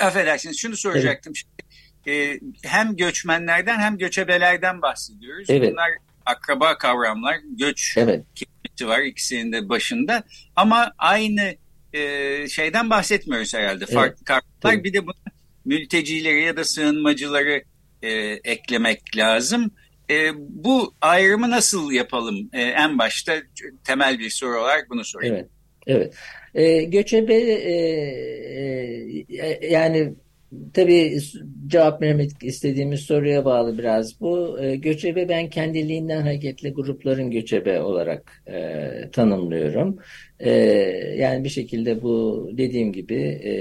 Affedersiniz 0.00 0.58
şunu 0.58 0.76
soracaktım. 0.76 1.32
Evet 1.36 1.60
e, 2.06 2.40
hem 2.62 2.96
göçmenlerden 2.96 3.78
hem 3.78 3.98
göçebelerden 3.98 4.82
bahsediyoruz. 4.82 5.50
Evet. 5.50 5.72
Bunlar 5.72 5.90
akraba 6.26 6.78
kavramlar. 6.78 7.36
Göç 7.58 7.94
evet. 7.96 8.24
kelimesi 8.34 8.88
var 8.88 9.00
ikisinin 9.00 9.52
de 9.52 9.68
başında. 9.68 10.22
Ama 10.56 10.92
aynı 10.98 11.54
e, 11.92 12.48
şeyden 12.48 12.90
bahsetmiyoruz 12.90 13.54
herhalde. 13.54 13.84
Evet. 13.84 13.94
Farklı 13.94 14.24
kavramlar. 14.24 14.84
Bir 14.84 14.92
de 14.92 15.06
bunu 15.06 15.14
mültecileri 15.64 16.42
ya 16.44 16.56
da 16.56 16.64
sığınmacıları 16.64 17.62
e, 18.02 18.10
eklemek 18.44 19.16
lazım. 19.16 19.70
E, 20.10 20.30
bu 20.36 20.94
ayrımı 21.00 21.50
nasıl 21.50 21.92
yapalım? 21.92 22.50
E, 22.52 22.62
en 22.62 22.98
başta 22.98 23.34
temel 23.84 24.18
bir 24.18 24.30
soru 24.30 24.60
olarak 24.60 24.90
bunu 24.90 25.04
sorayım. 25.04 25.34
Evet, 25.34 25.48
evet. 25.86 26.14
E, 26.54 26.82
göçebe 26.82 27.34
e, 27.34 27.72
e, 29.28 29.66
yani 29.70 30.14
Tabii 30.74 31.18
cevap 31.66 32.02
vermek 32.02 32.30
istediğimiz 32.42 33.00
soruya 33.00 33.44
bağlı 33.44 33.78
biraz 33.78 34.20
bu. 34.20 34.60
E, 34.60 34.76
göçebe 34.76 35.28
ben 35.28 35.50
kendiliğinden 35.50 36.22
hareketli 36.22 36.72
grupların 36.72 37.30
göçebe 37.30 37.80
olarak 37.80 38.42
e, 38.46 39.10
tanımlıyorum. 39.12 39.98
E, 40.40 40.50
yani 41.18 41.44
bir 41.44 41.48
şekilde 41.48 42.02
bu 42.02 42.48
dediğim 42.52 42.92
gibi 42.92 43.14
e, 43.14 43.52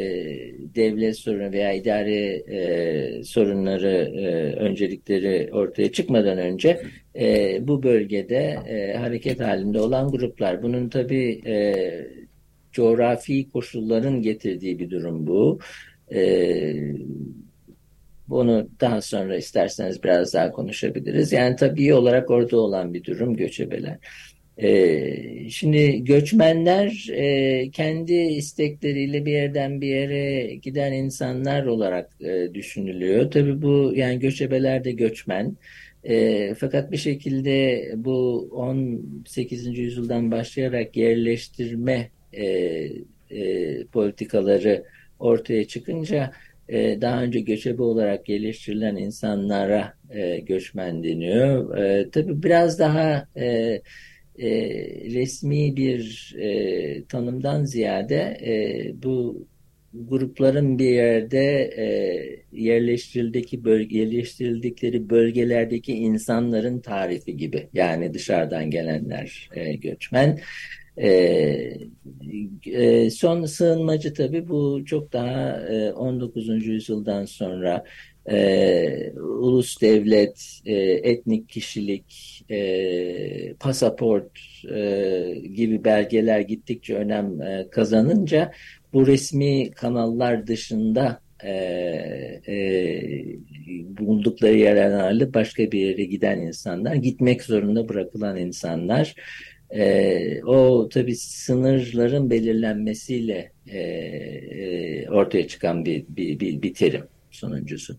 devlet 0.75 1.17
sorunu 1.17 1.51
veya 1.51 1.73
idari 1.73 2.43
e, 2.51 3.23
sorunları, 3.23 4.11
e, 4.15 4.55
öncelikleri 4.55 5.49
ortaya 5.53 5.91
çıkmadan 5.91 6.37
önce 6.37 6.81
e, 7.19 7.57
bu 7.67 7.83
bölgede 7.83 8.59
e, 8.67 8.97
hareket 8.97 9.39
halinde 9.39 9.79
olan 9.79 10.11
gruplar. 10.11 10.63
Bunun 10.63 10.89
tabii 10.89 11.41
e, 11.45 11.75
coğrafi 12.71 13.49
koşulların 13.49 14.21
getirdiği 14.21 14.79
bir 14.79 14.89
durum 14.89 15.27
bu. 15.27 15.59
E, 16.13 16.73
bunu 18.27 18.69
daha 18.81 19.01
sonra 19.01 19.37
isterseniz 19.37 20.03
biraz 20.03 20.33
daha 20.33 20.51
konuşabiliriz. 20.51 21.31
Yani 21.31 21.55
tabii 21.55 21.93
olarak 21.93 22.29
orada 22.29 22.57
olan 22.57 22.93
bir 22.93 23.03
durum 23.03 23.35
göçebeler. 23.35 23.97
Ee, 24.57 25.49
şimdi 25.49 26.03
göçmenler 26.03 27.07
e, 27.11 27.71
kendi 27.71 28.13
istekleriyle 28.13 29.25
bir 29.25 29.31
yerden 29.31 29.81
bir 29.81 29.87
yere 29.87 30.55
giden 30.55 30.93
insanlar 30.93 31.65
olarak 31.65 32.09
e, 32.21 32.53
düşünülüyor. 32.53 33.31
Tabii 33.31 33.61
bu 33.61 33.91
yani 33.95 34.19
göçebeler 34.19 34.83
de 34.83 34.91
göçmen. 34.91 35.57
E, 36.03 36.53
fakat 36.53 36.91
bir 36.91 36.97
şekilde 36.97 37.85
bu 37.95 38.49
18. 38.51 39.77
yüzyıldan 39.77 40.31
başlayarak 40.31 40.97
yerleştirme 40.97 42.09
e, 42.33 42.45
e, 43.29 43.83
politikaları 43.85 44.83
ortaya 45.19 45.67
çıkınca 45.67 46.31
e, 46.69 47.01
daha 47.01 47.23
önce 47.23 47.39
göçebe 47.39 47.81
olarak 47.81 48.25
geliştirilen 48.25 48.95
insanlara 48.95 49.93
e, 50.09 50.39
göçmen 50.39 51.03
deniyor. 51.03 51.77
E, 51.77 52.09
tabii 52.09 52.43
biraz 52.43 52.79
daha 52.79 53.27
e, 53.35 53.45
e, 53.45 54.49
resmi 55.13 55.75
bir 55.75 56.35
e, 56.39 57.03
tanımdan 57.03 57.63
ziyade 57.65 58.37
e, 58.45 59.03
bu 59.03 59.47
grupların 59.93 60.79
bir 60.79 60.89
yerde 60.89 61.61
e, 61.77 61.85
yerleştirildeki 62.51 63.63
bölge, 63.63 63.97
yerleştirildikleri 63.97 65.09
bölgelerdeki 65.09 65.93
insanların 65.93 66.79
tarifi 66.79 67.37
gibi. 67.37 67.69
Yani 67.73 68.13
dışarıdan 68.13 68.71
gelenler 68.71 69.49
e, 69.55 69.73
göçmen. 69.73 70.39
E, 71.01 71.89
e, 72.65 73.09
son 73.09 73.45
sığınmacı 73.45 74.13
tabii 74.13 74.47
bu 74.47 74.85
çok 74.85 75.13
daha 75.13 75.51
e, 75.61 75.91
19. 75.91 76.65
yüzyıldan 76.65 77.25
sonra 77.25 77.83
e, 78.31 79.13
ulus 79.19 79.81
devlet, 79.81 80.59
e, 80.65 80.75
etnik 80.83 81.49
kişilik, 81.49 82.41
e, 82.49 83.53
pasaport 83.53 84.39
e, 84.75 85.33
gibi 85.53 85.83
belgeler 85.83 86.39
gittikçe 86.39 86.95
önem 86.95 87.41
e, 87.41 87.67
kazanınca 87.71 88.51
bu 88.93 89.07
resmi 89.07 89.71
kanallar 89.71 90.47
dışında 90.47 91.21
e, 91.43 91.51
e, 92.47 92.57
bulundukları 93.97 94.57
yerlerden 94.57 95.33
başka 95.33 95.71
bir 95.71 95.79
yere 95.79 96.03
giden 96.03 96.39
insanlar, 96.39 96.95
gitmek 96.95 97.43
zorunda 97.43 97.89
bırakılan 97.89 98.37
insanlar 98.37 99.15
e, 99.71 100.43
o 100.43 100.89
tabii 100.89 101.15
sınırların 101.15 102.29
belirlenmesiyle 102.29 103.51
e, 103.67 103.79
e, 103.79 105.09
ortaya 105.09 105.47
çıkan 105.47 105.85
bir, 105.85 106.05
bir, 106.09 106.39
bir, 106.39 106.61
bir 106.61 106.73
terim 106.73 107.07
sonuncusu. 107.31 107.97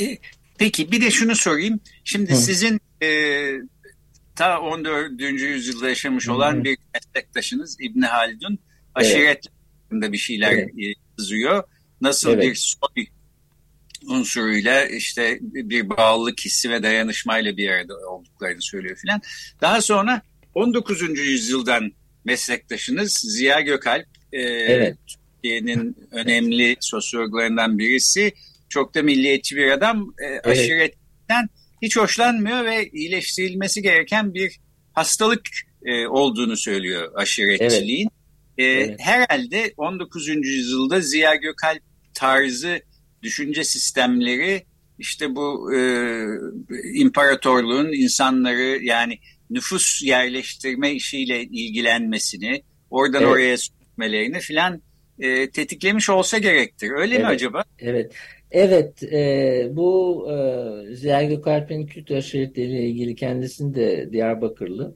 E, 0.00 0.18
peki 0.58 0.92
bir 0.92 1.00
de 1.00 1.10
şunu 1.10 1.36
sorayım. 1.36 1.80
Şimdi 2.04 2.32
Hı. 2.32 2.36
sizin 2.36 2.80
e, 3.02 3.08
ta 4.36 4.60
14. 4.60 5.20
yüzyılda 5.20 5.88
yaşamış 5.88 6.28
olan 6.28 6.56
Hı. 6.56 6.64
bir 6.64 6.78
meslektaşınız 6.94 7.76
İbni 7.80 8.06
Haldun 8.06 8.58
aşiret 8.94 9.46
evet. 9.92 10.12
bir 10.12 10.18
şeyler 10.18 10.52
evet. 10.52 10.70
yazıyor. 11.18 11.64
Nasıl 12.00 12.30
evet. 12.30 12.42
bir 12.42 12.54
soy 12.54 13.06
unsuruyla 14.06 14.84
işte 14.84 15.38
bir 15.40 15.88
bağlılık 15.88 16.40
hissi 16.40 16.70
ve 16.70 16.82
dayanışmayla 16.82 17.56
bir 17.56 17.68
arada 17.68 17.94
olduklarını 18.10 18.62
söylüyor 18.62 18.96
filan. 18.96 19.20
Daha 19.60 19.80
sonra 19.80 20.22
19. 20.54 21.18
yüzyıldan 21.18 21.92
meslektaşınız 22.24 23.12
Ziya 23.12 23.60
Gökalp, 23.60 24.06
e, 24.32 24.40
evet. 24.42 24.96
Türkiye'nin 25.42 25.96
önemli 26.10 26.76
sosyologlarından 26.80 27.78
birisi. 27.78 28.32
Çok 28.68 28.94
da 28.94 29.02
milliyetçi 29.02 29.56
bir 29.56 29.70
adam. 29.70 30.14
E, 30.22 30.26
evet. 30.26 30.46
Aşiretten 30.46 31.48
hiç 31.82 31.96
hoşlanmıyor 31.96 32.64
ve 32.64 32.88
iyileştirilmesi 32.88 33.82
gereken 33.82 34.34
bir 34.34 34.60
hastalık 34.92 35.48
e, 35.84 36.06
olduğunu 36.06 36.56
söylüyor 36.56 37.12
aşiretçiliğin. 37.14 38.10
Evet. 38.58 38.78
E, 38.78 38.84
evet. 38.84 39.00
Herhalde 39.00 39.74
19. 39.76 40.28
yüzyılda 40.28 41.00
Ziya 41.00 41.34
Gökalp 41.34 41.82
tarzı 42.14 42.80
düşünce 43.22 43.64
sistemleri 43.64 44.64
işte 44.98 45.36
bu 45.36 45.74
e, 45.74 45.80
imparatorluğun 46.94 47.92
insanları 47.92 48.84
yani 48.84 49.18
nüfus 49.50 50.02
yerleştirme 50.02 50.92
işiyle 50.92 51.42
ilgilenmesini, 51.42 52.62
oradan 52.90 53.22
evet. 53.22 53.32
oraya 53.32 53.56
sürmelerini 53.58 54.38
filan 54.38 54.82
e, 55.18 55.50
tetiklemiş 55.50 56.10
olsa 56.10 56.38
gerektir. 56.38 56.90
Öyle 56.90 57.14
evet. 57.14 57.24
mi 57.24 57.30
acaba? 57.30 57.64
Evet. 57.78 58.12
Evet, 58.52 59.02
e, 59.02 59.68
bu 59.70 60.26
e, 60.30 60.94
Ziya 60.94 61.22
Gökalp'in 61.22 61.86
Kürt 61.86 62.10
aşiretiyle 62.10 62.86
ilgili 62.86 63.14
kendisini 63.14 63.74
de 63.74 64.12
Diyarbakırlı. 64.12 64.94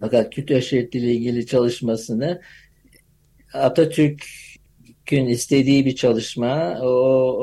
Fakat 0.00 0.34
Kürt 0.34 0.50
aşiretiyle 0.50 1.12
ilgili 1.12 1.46
çalışmasını 1.46 2.40
Atatürk'ün 3.52 5.26
istediği 5.26 5.86
bir 5.86 5.96
çalışma, 5.96 6.78
o, 6.80 6.88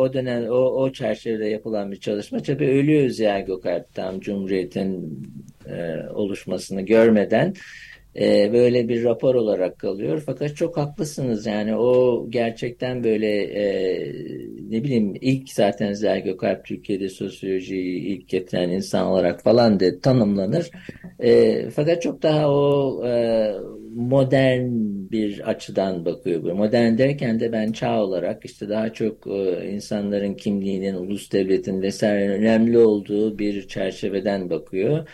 o 0.01 0.13
dönem 0.13 0.45
o, 0.49 0.55
o 0.55 0.91
çerçevede 0.91 1.45
yapılan 1.45 1.91
bir 1.91 1.99
çalışma. 1.99 2.39
Tabii 2.39 2.67
ölüyor 2.67 3.09
Ziya 3.09 3.39
Gökalp 3.39 3.93
tam 3.93 4.19
Cumhuriyet'in 4.19 5.23
e, 5.67 6.09
oluşmasını 6.13 6.81
görmeden 6.81 7.53
e, 8.19 8.53
böyle 8.53 8.87
bir 8.87 9.03
rapor 9.03 9.35
olarak 9.35 9.79
kalıyor. 9.79 10.23
Fakat 10.25 10.55
çok 10.55 10.77
haklısınız 10.77 11.45
yani 11.45 11.75
o 11.75 12.25
gerçekten 12.29 13.03
böyle 13.03 13.43
e, 13.43 13.63
ne 14.69 14.83
bileyim 14.83 15.13
ilk 15.21 15.49
zaten 15.49 15.93
Ziya 15.93 16.19
Gökalp 16.19 16.65
Türkiye'de 16.65 17.09
sosyolojiyi 17.09 17.99
ilk 18.01 18.29
getiren 18.29 18.69
insan 18.69 19.07
olarak 19.07 19.43
falan 19.43 19.79
de 19.79 19.99
tanımlanır. 19.99 20.69
E, 21.19 21.69
fakat 21.69 22.01
çok 22.01 22.21
daha 22.23 22.51
o 22.51 23.01
e, 23.07 23.51
modern 23.95 24.69
bir 25.11 25.49
açıdan 25.49 26.05
bakıyor. 26.05 26.53
Modern 26.53 26.97
derken 26.97 27.39
de 27.39 27.51
ben 27.51 27.71
çağ 27.71 28.03
olarak 28.03 28.45
işte 28.45 28.69
daha 28.69 28.93
çok 28.93 29.27
e, 29.27 29.69
insanların 29.71 30.33
kimliğinin, 30.33 30.95
ulus 30.95 31.31
devletin 31.31 31.81
vesaire 31.81 32.29
önemli 32.29 32.77
olduğu 32.77 33.39
bir 33.39 33.67
çerçeveden 33.67 34.49
bakıyor 34.49 35.07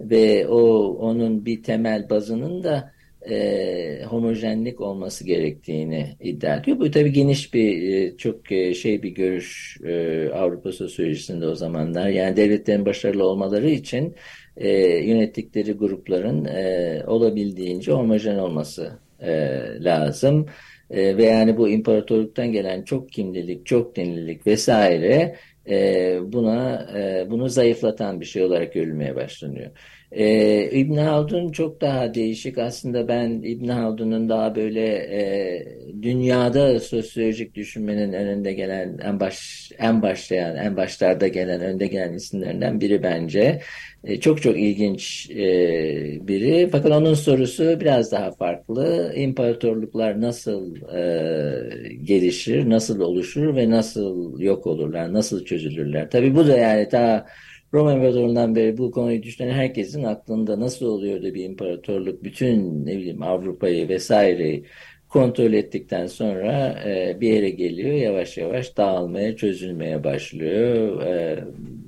ve 0.00 0.48
o 0.48 0.88
onun 0.88 1.44
bir 1.44 1.62
temel 1.62 2.10
bazının 2.10 2.64
da 2.64 2.94
e, 3.30 4.04
homojenlik 4.04 4.80
olması 4.80 5.24
gerektiğini 5.24 6.16
iddia 6.20 6.56
ediyor. 6.56 6.80
Bu 6.80 6.90
tabii 6.90 7.12
geniş 7.12 7.54
bir 7.54 7.92
e, 7.92 8.16
çok 8.16 8.52
e, 8.52 8.74
şey 8.74 9.02
bir 9.02 9.10
görüş 9.10 9.78
e, 9.84 10.28
Avrupa 10.28 10.72
sosyolojisinde 10.72 11.46
o 11.46 11.54
zamanlar. 11.54 12.08
Yani 12.08 12.36
devletlerin 12.36 12.86
başarılı 12.86 13.24
olmaları 13.24 13.70
için 13.70 14.14
e, 14.56 14.68
yönettikleri 14.96 15.72
grupların 15.72 16.44
e, 16.44 17.02
olabildiğince 17.06 17.92
homojen 17.92 18.38
olması 18.38 18.92
e, 19.20 19.60
lazım. 19.80 20.46
E, 20.90 21.16
ve 21.16 21.24
yani 21.24 21.56
bu 21.56 21.68
imparatorluktan 21.68 22.52
gelen 22.52 22.82
çok 22.82 23.12
kimlilik, 23.12 23.66
çok 23.66 23.96
dinlilik 23.96 24.46
vesaire 24.46 25.36
e, 25.68 26.18
buna 26.32 26.86
e, 26.98 27.30
bunu 27.30 27.48
zayıflatan 27.48 28.20
bir 28.20 28.24
şey 28.26 28.42
olarak 28.42 28.74
görülmeye 28.74 29.16
başlanıyor. 29.16 29.70
E, 30.12 30.70
İbn 30.70 30.96
Haldun 30.96 31.52
çok 31.52 31.80
daha 31.80 32.14
değişik. 32.14 32.58
Aslında 32.58 33.08
ben 33.08 33.30
İbn 33.42 33.68
Haldun'un 33.68 34.28
daha 34.28 34.54
böyle 34.56 34.86
e, 34.96 36.02
dünyada 36.02 36.80
sosyolojik 36.80 37.54
düşünmenin 37.54 38.12
önünde 38.12 38.52
gelen 38.52 38.98
en 38.98 39.20
baş 39.20 39.70
en 39.78 40.02
başlayan 40.02 40.56
en 40.56 40.76
başlarda 40.76 41.28
gelen 41.28 41.60
önde 41.60 41.86
gelen 41.86 42.12
isimlerinden 42.12 42.80
biri 42.80 43.02
bence. 43.02 43.60
E, 44.04 44.20
çok 44.20 44.42
çok 44.42 44.58
ilginç 44.58 45.30
e, 45.30 46.28
biri. 46.28 46.68
Fakat 46.72 46.92
onun 46.92 47.14
sorusu 47.14 47.80
biraz 47.80 48.12
daha 48.12 48.30
farklı. 48.30 49.12
İmparatorluklar 49.16 50.20
nasıl 50.20 50.76
e, 50.76 51.94
gelişir, 52.04 52.70
nasıl 52.70 53.00
oluşur 53.00 53.56
ve 53.56 53.70
nasıl 53.70 54.40
yok 54.40 54.66
olurlar, 54.66 55.12
nasıl 55.12 55.44
çözülürler? 55.44 56.10
Tabii 56.10 56.34
bu 56.34 56.46
da 56.46 56.56
yani 56.56 56.88
ta 56.88 57.26
Roma 57.74 57.92
İmparatorluğu'ndan 57.92 58.56
beri 58.56 58.78
bu 58.78 58.90
konuyu 58.90 59.22
düşünen 59.22 59.50
herkesin 59.50 60.04
aklında 60.04 60.60
nasıl 60.60 60.86
oluyor 60.86 61.22
da 61.22 61.34
bir 61.34 61.44
imparatorluk 61.44 62.24
bütün 62.24 62.86
ne 62.86 62.96
bileyim 62.96 63.22
Avrupa'yı 63.22 63.88
vesaireyi 63.88 64.64
kontrol 65.08 65.52
ettikten 65.52 66.06
sonra 66.06 66.78
bir 67.20 67.28
yere 67.28 67.50
geliyor 67.50 67.92
yavaş 67.94 68.36
yavaş 68.38 68.76
dağılmaya 68.76 69.36
çözülmeye 69.36 70.04
başlıyor 70.04 71.02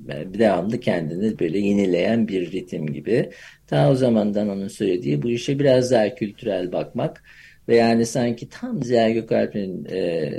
devamlı 0.08 0.80
kendini 0.80 1.38
böyle 1.38 1.58
yenileyen 1.58 2.28
bir 2.28 2.52
ritim 2.52 2.86
gibi. 2.86 3.30
Ta 3.66 3.90
o 3.90 3.94
zamandan 3.94 4.48
onun 4.48 4.68
söylediği 4.68 5.22
bu 5.22 5.30
işe 5.30 5.58
biraz 5.58 5.90
daha 5.90 6.14
kültürel 6.14 6.72
bakmak 6.72 7.22
ve 7.68 7.76
yani 7.76 8.06
sanki 8.06 8.48
tam 8.48 8.82
Ziya 8.82 9.10
Gökalp'in 9.10 9.84
e, 9.84 10.30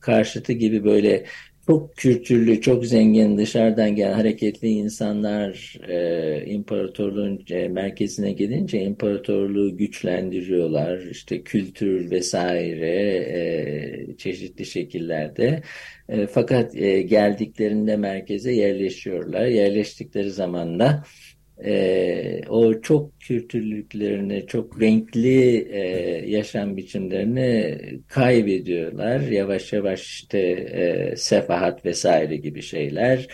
karşıtı 0.00 0.52
gibi 0.52 0.84
böyle 0.84 1.24
çok 1.66 1.96
kültürlü, 1.96 2.60
çok 2.60 2.86
zengin, 2.86 3.38
dışarıdan 3.38 3.94
gelen 3.96 4.12
hareketli 4.12 4.68
insanlar 4.68 5.76
e, 5.88 6.44
imparatorluğun 6.46 7.44
e, 7.50 7.68
merkezine 7.68 8.32
gelince 8.32 8.80
imparatorluğu 8.80 9.76
güçlendiriyorlar. 9.76 10.98
İşte 10.98 11.42
kültür 11.42 12.10
vesaire 12.10 12.88
e, 14.10 14.16
çeşitli 14.16 14.66
şekillerde. 14.66 15.62
E, 16.08 16.26
fakat 16.26 16.76
e, 16.76 17.02
geldiklerinde 17.02 17.96
merkeze 17.96 18.52
yerleşiyorlar. 18.52 19.46
Yerleştikleri 19.46 20.30
zaman 20.30 20.78
da 20.78 21.04
e, 21.64 22.40
o 22.48 22.80
çok 22.80 23.20
kültürlüklerini, 23.20 24.46
çok 24.46 24.80
renkli 24.80 25.68
e, 25.70 25.80
yaşam 26.30 26.76
biçimlerini 26.76 27.78
kaybediyorlar. 28.08 29.20
Yavaş 29.20 29.72
yavaş 29.72 30.02
işte 30.02 30.38
e, 30.38 31.16
sefahat 31.16 31.84
vesaire 31.84 32.36
gibi 32.36 32.62
şeyler 32.62 33.28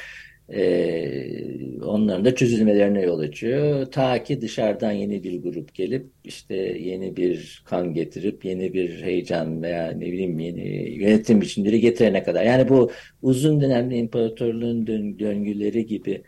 e, 0.52 1.82
onların 1.82 2.24
da 2.24 2.34
çözülmelerine 2.34 3.02
yol 3.02 3.18
açıyor. 3.18 3.86
Ta 3.86 4.22
ki 4.22 4.40
dışarıdan 4.40 4.92
yeni 4.92 5.24
bir 5.24 5.42
grup 5.42 5.74
gelip 5.74 6.06
işte 6.24 6.56
yeni 6.56 7.16
bir 7.16 7.62
kan 7.64 7.94
getirip 7.94 8.44
yeni 8.44 8.72
bir 8.72 9.02
heyecan 9.02 9.62
veya 9.62 9.90
ne 9.90 10.06
bileyim 10.06 10.38
yeni 10.38 10.90
yönetim 10.90 11.40
biçimleri 11.40 11.80
getirene 11.80 12.22
kadar. 12.22 12.44
Yani 12.44 12.68
bu 12.68 12.90
uzun 13.22 13.60
dönemli 13.60 13.96
imparatorluğun 13.96 14.86
döngüleri 15.18 15.86
gibi 15.86 16.22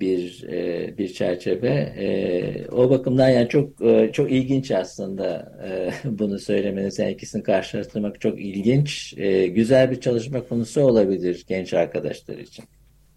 bir 0.00 0.44
e, 0.48 0.98
bir 0.98 1.12
çerçeve. 1.12 1.68
E, 1.98 2.68
o 2.70 2.90
bakımdan 2.90 3.28
yani 3.28 3.48
çok 3.48 3.82
e, 3.82 4.10
çok 4.12 4.32
ilginç 4.32 4.70
aslında 4.70 5.58
e, 5.66 5.92
bunu 6.18 6.38
söylemeniz, 6.38 6.98
yani 6.98 7.12
ikisini 7.12 7.42
karşılaştırmak 7.42 8.20
çok 8.20 8.40
ilginç. 8.40 9.14
E, 9.16 9.46
güzel 9.46 9.90
bir 9.90 10.00
çalışma 10.00 10.48
konusu 10.48 10.80
olabilir 10.80 11.44
genç 11.48 11.74
arkadaşlar 11.74 12.38
için. 12.38 12.64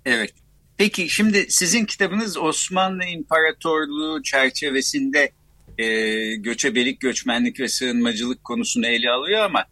Evet. 0.05 0.33
Peki 0.77 1.09
şimdi 1.09 1.45
sizin 1.49 1.85
kitabınız 1.85 2.37
Osmanlı 2.37 3.03
İmparatorluğu 3.05 4.23
çerçevesinde 4.23 5.31
e, 5.77 6.35
göçebelik, 6.35 6.99
göçmenlik 6.99 7.59
ve 7.59 7.67
sığınmacılık 7.67 8.43
konusunu 8.43 8.87
ele 8.87 9.09
alıyor 9.09 9.41
ama 9.41 9.65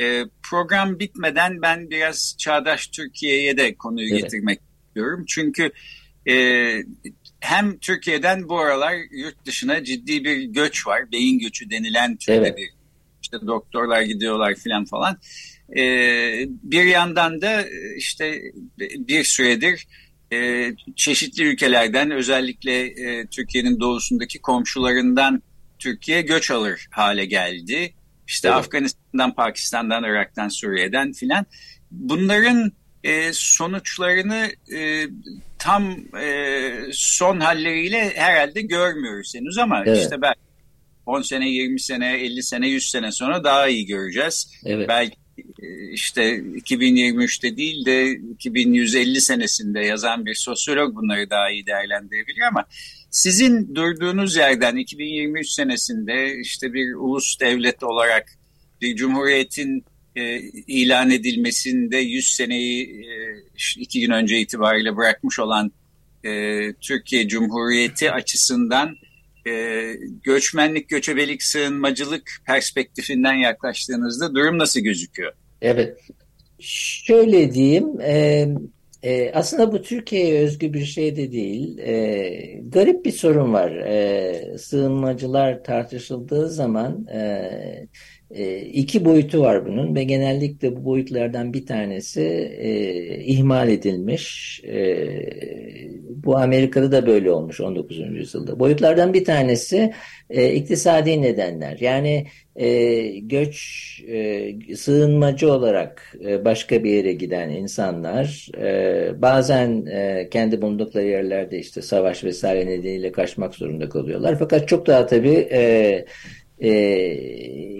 e, 0.00 0.24
program 0.50 0.98
bitmeden 0.98 1.62
ben 1.62 1.90
biraz 1.90 2.34
çağdaş 2.38 2.86
Türkiye'ye 2.86 3.56
de 3.56 3.74
konuyu 3.74 4.12
evet. 4.12 4.22
getirmek 4.22 4.60
istiyorum. 4.86 5.24
Çünkü 5.28 5.62
e, 5.62 5.70
hem 7.40 7.78
Türkiye'den 7.78 8.48
bu 8.48 8.58
aralar 8.58 8.94
yurt 9.10 9.46
dışına 9.46 9.84
ciddi 9.84 10.24
bir 10.24 10.42
göç 10.42 10.86
var. 10.86 11.12
Beyin 11.12 11.38
göçü 11.38 11.70
denilen 11.70 12.16
türde 12.16 12.36
evet. 12.36 12.58
bir 12.58 12.68
işte 13.22 13.46
doktorlar 13.46 14.02
gidiyorlar 14.02 14.54
filan 14.54 14.84
falan. 14.84 15.18
E, 15.76 15.82
bir 16.62 16.84
yandan 16.84 17.42
da 17.42 17.64
işte 17.96 18.42
bir 18.78 19.24
süredir 19.24 19.86
e, 20.32 20.70
çeşitli 20.96 21.44
ülkelerden 21.44 22.10
özellikle 22.10 22.86
e, 22.86 23.26
Türkiye'nin 23.26 23.80
doğusundaki 23.80 24.38
komşularından 24.38 25.42
Türkiye 25.78 26.22
göç 26.22 26.50
alır 26.50 26.86
hale 26.90 27.24
geldi. 27.24 27.94
İşte 28.26 28.48
evet. 28.48 28.58
Afganistan'dan, 28.58 29.34
Pakistan'dan, 29.34 30.04
Irak'tan, 30.04 30.48
Suriye'den 30.48 31.12
filan. 31.12 31.46
Bunların 31.90 32.72
e, 33.04 33.32
sonuçlarını 33.32 34.48
e, 34.74 35.06
tam 35.58 35.96
e, 36.16 36.72
son 36.92 37.40
halleriyle 37.40 38.12
herhalde 38.14 38.62
görmüyoruz 38.62 39.34
henüz 39.34 39.58
ama 39.58 39.82
evet. 39.86 40.02
işte 40.02 40.22
belki 40.22 40.40
10 41.06 41.22
sene, 41.22 41.48
20 41.48 41.80
sene, 41.80 42.12
50 42.20 42.42
sene, 42.42 42.68
100 42.68 42.90
sene 42.90 43.12
sonra 43.12 43.44
daha 43.44 43.68
iyi 43.68 43.86
göreceğiz. 43.86 44.52
Evet. 44.64 44.88
Belki 44.88 45.16
e, 45.38 45.90
işte 45.92 46.36
2023'te 46.36 47.56
değil 47.56 47.84
de 47.84 48.10
2150 48.10 49.20
senesinde 49.20 49.80
yazan 49.80 50.26
bir 50.26 50.34
sosyolog 50.34 50.96
bunları 50.96 51.30
daha 51.30 51.50
iyi 51.50 51.66
değerlendirebilir 51.66 52.42
ama 52.50 52.64
sizin 53.10 53.74
durduğunuz 53.74 54.36
yerden 54.36 54.76
2023 54.76 55.48
senesinde 55.48 56.36
işte 56.40 56.72
bir 56.72 56.94
ulus 56.94 57.40
devlet 57.40 57.82
olarak 57.82 58.32
bir 58.80 58.96
cumhuriyetin 58.96 59.84
e, 60.16 60.40
ilan 60.66 61.10
edilmesinde 61.10 61.96
100 61.96 62.26
seneyi 62.26 62.84
e, 62.84 63.42
iki 63.76 64.00
gün 64.00 64.10
önce 64.10 64.38
itibariyle 64.38 64.96
bırakmış 64.96 65.38
olan 65.38 65.72
e, 66.24 66.58
Türkiye 66.80 67.28
Cumhuriyeti 67.28 68.12
açısından 68.12 68.96
e, 69.46 69.82
göçmenlik, 70.22 70.88
göçebelik, 70.88 71.42
sığınmacılık 71.42 72.30
perspektifinden 72.46 73.34
yaklaştığınızda 73.34 74.34
durum 74.34 74.58
nasıl 74.58 74.80
gözüküyor? 74.80 75.32
Evet, 75.62 75.98
şöyle 76.60 77.54
diyeyim, 77.54 78.00
e, 78.00 78.46
e, 79.02 79.32
aslında 79.32 79.72
bu 79.72 79.82
Türkiye'ye 79.82 80.40
özgü 80.40 80.74
bir 80.74 80.84
şey 80.84 81.16
de 81.16 81.32
değil. 81.32 81.78
E, 81.78 82.60
garip 82.68 83.04
bir 83.04 83.12
sorun 83.12 83.52
var. 83.52 83.70
E, 83.70 84.58
sığınmacılar 84.58 85.64
tartışıldığı 85.64 86.48
zaman... 86.48 87.06
E, 87.06 87.50
e, 88.30 88.60
iki 88.60 89.04
boyutu 89.04 89.40
var 89.40 89.66
bunun 89.66 89.94
ve 89.94 90.04
genellikle 90.04 90.76
bu 90.76 90.84
boyutlardan 90.84 91.52
bir 91.52 91.66
tanesi 91.66 92.20
e, 92.58 93.24
ihmal 93.24 93.68
edilmiş. 93.68 94.60
E, 94.64 95.06
bu 96.24 96.36
Amerika'da 96.38 96.92
da 96.92 97.06
böyle 97.06 97.30
olmuş 97.30 97.60
19. 97.60 97.98
yüzyılda. 97.98 98.60
Boyutlardan 98.60 99.14
bir 99.14 99.24
tanesi 99.24 99.92
e, 100.30 100.54
iktisadi 100.54 101.22
nedenler. 101.22 101.78
Yani 101.80 102.26
e, 102.56 103.02
göç, 103.18 103.56
e, 104.08 104.76
sığınmacı 104.76 105.52
olarak 105.52 106.16
e, 106.26 106.44
başka 106.44 106.84
bir 106.84 106.90
yere 106.90 107.12
giden 107.12 107.50
insanlar 107.50 108.48
e, 108.58 109.22
bazen 109.22 109.86
e, 109.86 110.28
kendi 110.30 110.62
bulundukları 110.62 111.06
yerlerde 111.06 111.58
işte 111.58 111.82
savaş 111.82 112.24
vesaire 112.24 112.66
nedeniyle 112.66 113.12
kaçmak 113.12 113.54
zorunda 113.54 113.88
kalıyorlar. 113.88 114.38
Fakat 114.38 114.68
çok 114.68 114.86
daha 114.86 115.06
tabii 115.06 115.48
e, 115.52 116.04
e, 116.60 116.70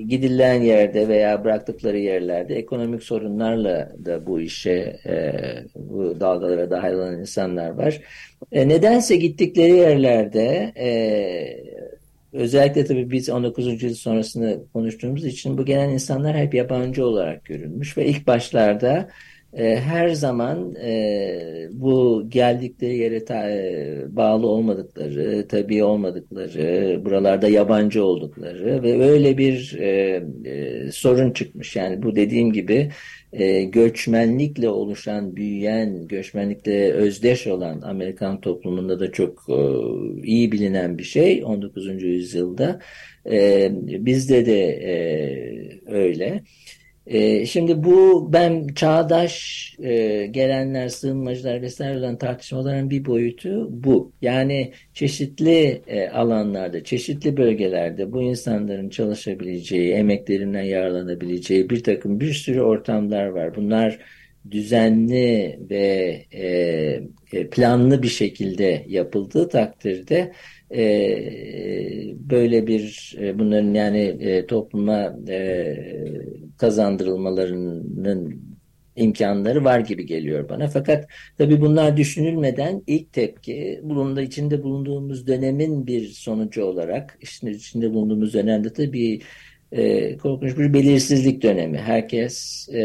gidilen 0.08 0.62
yerde 0.62 1.08
veya 1.08 1.44
bıraktıkları 1.44 1.98
yerlerde 1.98 2.54
ekonomik 2.54 3.02
sorunlarla 3.02 3.92
da 4.04 4.26
bu 4.26 4.40
işe 4.40 4.96
e, 5.06 5.32
bu 5.76 6.20
dalgalara 6.20 6.70
dahil 6.70 6.92
olan 6.92 7.20
insanlar 7.20 7.70
var. 7.70 8.00
E, 8.52 8.68
nedense 8.68 9.16
gittikleri 9.16 9.72
yerlerde 9.72 10.72
e, 10.78 10.90
özellikle 12.32 12.84
tabii 12.84 13.10
biz 13.10 13.30
19. 13.30 13.66
yüzyıl 13.66 13.94
sonrasını 13.94 14.60
konuştuğumuz 14.72 15.24
için 15.24 15.58
bu 15.58 15.64
gelen 15.64 15.88
insanlar 15.88 16.36
hep 16.36 16.54
yabancı 16.54 17.06
olarak 17.06 17.44
görülmüş 17.44 17.98
ve 17.98 18.06
ilk 18.06 18.26
başlarda 18.26 19.08
e, 19.52 19.76
her 19.76 20.08
zaman 20.08 20.74
e, 20.74 21.68
bu 21.72 22.24
geldikleri 22.28 22.96
yere 22.96 23.24
ta, 23.24 23.50
e, 23.50 24.16
bağlı 24.16 24.46
olmadıkları, 24.46 25.48
tabii 25.48 25.84
olmadıkları, 25.84 27.00
buralarda 27.04 27.48
yabancı 27.48 28.04
oldukları 28.04 28.82
ve 28.82 29.02
öyle 29.10 29.38
bir 29.38 29.78
e, 29.80 30.22
e, 30.44 30.92
sorun 30.92 31.30
çıkmış. 31.32 31.76
Yani 31.76 32.02
bu 32.02 32.16
dediğim 32.16 32.52
gibi 32.52 32.90
e, 33.32 33.62
göçmenlikle 33.62 34.68
oluşan, 34.68 35.36
büyüyen, 35.36 36.08
göçmenlikle 36.08 36.92
özdeş 36.92 37.46
olan 37.46 37.80
Amerikan 37.80 38.40
toplumunda 38.40 39.00
da 39.00 39.12
çok 39.12 39.46
e, 39.48 39.56
iyi 40.26 40.52
bilinen 40.52 40.98
bir 40.98 41.04
şey 41.04 41.44
19. 41.44 42.02
yüzyılda. 42.02 42.80
E, 43.30 43.68
bizde 44.04 44.46
de 44.46 44.60
e, 44.68 44.92
öyle. 45.86 46.42
E, 47.06 47.46
şimdi 47.46 47.84
bu 47.84 48.28
ben 48.32 48.66
çağdaş 48.68 49.76
e, 49.82 50.26
gelenler, 50.26 50.88
sığınmacılar 50.88 51.62
vesaire 51.62 51.98
olan 51.98 52.18
tartışmaların 52.18 52.90
bir 52.90 53.04
boyutu 53.04 53.68
bu. 53.84 54.12
Yani 54.22 54.72
çeşitli 54.94 55.82
e, 55.86 56.08
alanlarda, 56.08 56.84
çeşitli 56.84 57.36
bölgelerde 57.36 58.12
bu 58.12 58.22
insanların 58.22 58.88
çalışabileceği, 58.88 59.92
emeklerinden 59.92 60.62
yararlanabileceği 60.62 61.70
bir 61.70 61.82
takım 61.82 62.20
bir 62.20 62.32
sürü 62.32 62.60
ortamlar 62.60 63.26
var. 63.26 63.56
Bunlar 63.56 63.98
düzenli 64.50 65.58
ve 65.70 66.24
e 67.32 67.46
planlı 67.50 68.02
bir 68.02 68.08
şekilde 68.08 68.84
yapıldığı 68.88 69.48
takdirde 69.48 70.32
e, 70.74 72.14
böyle 72.30 72.66
bir 72.66 73.14
e, 73.20 73.38
bunların 73.38 73.74
yani 73.74 73.98
e, 73.98 74.46
topluma 74.46 75.16
e, 75.28 75.76
kazandırılmalarının 76.58 78.50
imkanları 78.96 79.64
var 79.64 79.80
gibi 79.80 80.06
geliyor 80.06 80.48
bana. 80.48 80.68
Fakat 80.68 81.08
tabii 81.38 81.60
bunlar 81.60 81.96
düşünülmeden 81.96 82.82
ilk 82.86 83.12
tepki 83.12 83.80
bulunduğu 83.82 84.20
içinde 84.20 84.62
bulunduğumuz 84.62 85.26
dönemin 85.26 85.86
bir 85.86 86.08
sonucu 86.08 86.64
olarak 86.64 87.18
işte 87.20 87.50
içinde 87.50 87.92
bulunduğumuz 87.92 88.34
dönemde 88.34 88.72
tabii 88.72 89.20
e, 89.72 90.16
korkunç 90.16 90.58
bir 90.58 90.74
belirsizlik 90.74 91.42
dönemi. 91.42 91.78
Herkes 91.78 92.68
e, 92.72 92.82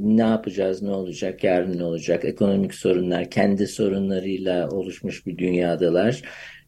ne 0.00 0.22
yapacağız, 0.22 0.82
ne 0.82 0.90
olacak, 0.90 1.44
yarın 1.44 1.78
ne 1.78 1.84
olacak, 1.84 2.24
ekonomik 2.24 2.74
sorunlar, 2.74 3.30
kendi 3.30 3.66
sorunlarıyla 3.66 4.68
oluşmuş 4.68 5.26
bir 5.26 5.38
dünyadalar. 5.38 6.22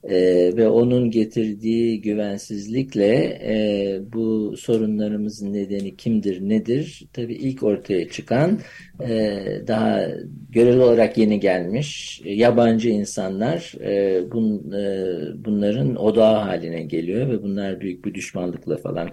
E, 0.05 0.17
ve 0.57 0.69
onun 0.69 1.11
getirdiği 1.11 2.01
güvensizlikle 2.01 3.15
e, 3.45 4.01
bu 4.13 4.57
sorunlarımızın 4.57 5.53
nedeni 5.53 5.97
kimdir, 5.97 6.49
nedir? 6.49 7.05
Tabii 7.13 7.35
ilk 7.35 7.63
ortaya 7.63 8.09
çıkan 8.09 8.61
e, 9.09 9.37
daha 9.67 10.07
göreli 10.51 10.81
olarak 10.81 11.19
yeni 11.19 11.41
gelmiş 11.41 12.21
e, 12.25 12.35
yabancı 12.35 12.89
insanlar 12.89 13.73
e, 13.81 14.23
bun, 14.33 14.73
e, 14.73 15.15
bunların 15.45 15.97
odağı 15.97 16.37
haline 16.37 16.83
geliyor 16.83 17.31
ve 17.31 17.43
bunlar 17.43 17.81
büyük 17.81 18.05
bir 18.05 18.15
düşmanlıkla 18.15 18.77
falan 18.77 19.11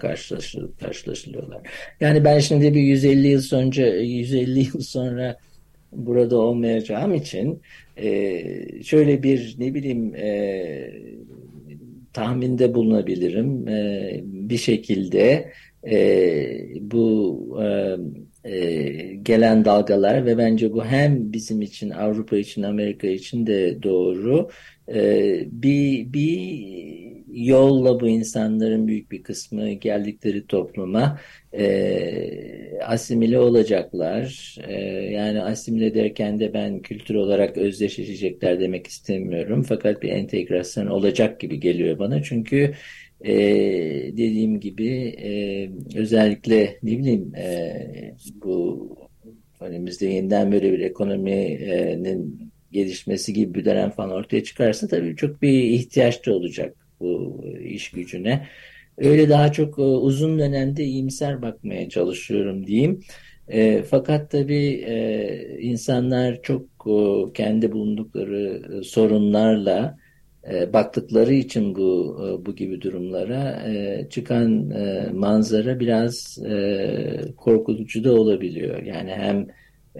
karşılaşılıyorlar. 0.80 1.60
Yani 2.00 2.24
ben 2.24 2.38
şimdi 2.38 2.74
bir 2.74 2.80
150 2.80 3.28
yıl 3.28 3.40
sonra 3.40 3.86
150 3.86 4.58
yıl 4.58 4.80
sonra 4.80 5.36
burada 5.96 6.38
olmayacağım 6.38 7.14
için 7.14 7.62
e, 7.96 8.82
şöyle 8.82 9.22
bir 9.22 9.56
ne 9.58 9.74
bileyim 9.74 10.14
e, 10.14 10.92
tahminde 12.12 12.74
bulunabilirim. 12.74 13.68
E, 13.68 14.20
bir 14.24 14.58
şekilde 14.58 15.52
e, 15.90 16.00
bu 16.80 17.58
e, 17.62 17.96
e, 18.50 19.14
gelen 19.22 19.64
dalgalar 19.64 20.26
ve 20.26 20.38
bence 20.38 20.72
bu 20.72 20.84
hem 20.84 21.32
bizim 21.32 21.62
için 21.62 21.90
Avrupa 21.90 22.36
için 22.36 22.62
Amerika 22.62 23.06
için 23.06 23.46
de 23.46 23.82
doğru 23.82 24.48
e, 24.94 25.40
bir 25.52 26.12
bir 26.12 27.05
yolla 27.36 28.00
bu 28.00 28.08
insanların 28.08 28.88
büyük 28.88 29.10
bir 29.10 29.22
kısmı 29.22 29.70
geldikleri 29.70 30.46
topluma 30.46 31.20
e, 31.52 32.78
asimile 32.84 33.38
olacaklar. 33.38 34.56
E, 34.68 34.74
yani 35.12 35.42
asimile 35.42 35.94
derken 35.94 36.40
de 36.40 36.54
ben 36.54 36.82
kültür 36.82 37.14
olarak 37.14 37.56
özdeşleşecekler 37.56 38.60
demek 38.60 38.86
istemiyorum. 38.86 39.62
Fakat 39.62 40.02
bir 40.02 40.08
entegrasyon 40.08 40.86
olacak 40.86 41.40
gibi 41.40 41.60
geliyor 41.60 41.98
bana. 41.98 42.22
Çünkü 42.22 42.74
e, 43.24 43.34
dediğim 44.12 44.60
gibi 44.60 44.88
e, 45.22 45.30
özellikle 45.98 46.78
ne 46.82 46.98
bileyim 46.98 47.32
e, 47.36 48.14
bu 48.34 48.88
önümüzde 49.60 50.06
yeniden 50.06 50.52
böyle 50.52 50.72
bir 50.72 50.80
ekonominin 50.80 52.50
gelişmesi 52.72 53.32
gibi 53.32 53.54
bir 53.54 53.64
dönem 53.64 53.90
falan 53.90 54.10
ortaya 54.10 54.44
çıkarsa 54.44 54.88
tabii 54.88 55.16
çok 55.16 55.42
bir 55.42 55.62
ihtiyaç 55.62 56.26
da 56.26 56.34
olacak 56.34 56.85
bu 57.00 57.44
iş 57.64 57.90
gücüne. 57.90 58.46
Öyle 58.98 59.28
daha 59.28 59.52
çok 59.52 59.78
e, 59.78 59.82
uzun 59.82 60.38
dönemde 60.38 60.84
iyimser 60.84 61.42
bakmaya 61.42 61.88
çalışıyorum 61.88 62.66
diyeyim. 62.66 63.00
E, 63.48 63.82
fakat 63.82 64.30
tabii 64.30 64.84
e, 64.86 65.58
insanlar 65.60 66.42
çok 66.42 66.62
e, 66.86 67.32
kendi 67.34 67.72
bulundukları 67.72 68.62
e, 68.80 68.82
sorunlarla 68.82 69.98
e, 70.52 70.72
baktıkları 70.72 71.34
için 71.34 71.74
bu 71.74 72.16
e, 72.22 72.46
bu 72.46 72.54
gibi 72.56 72.80
durumlara 72.80 73.62
e, 73.68 74.06
çıkan 74.10 74.70
e, 74.70 75.10
manzara 75.12 75.80
biraz 75.80 76.38
e, 76.46 77.34
korkutucu 77.36 78.04
da 78.04 78.12
olabiliyor. 78.14 78.82
Yani 78.82 79.10
hem 79.10 79.46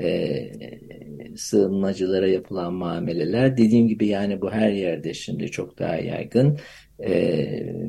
e, 0.01 0.51
sığınmacılara 1.37 2.29
yapılan 2.29 2.75
muameleler 2.75 3.57
dediğim 3.57 3.89
gibi 3.89 4.07
yani 4.07 4.41
bu 4.41 4.51
her 4.51 4.71
yerde 4.73 5.15
şimdi 5.15 5.51
çok 5.51 5.79
daha 5.79 5.97
yaygın 5.97 6.59
e, 7.01 7.13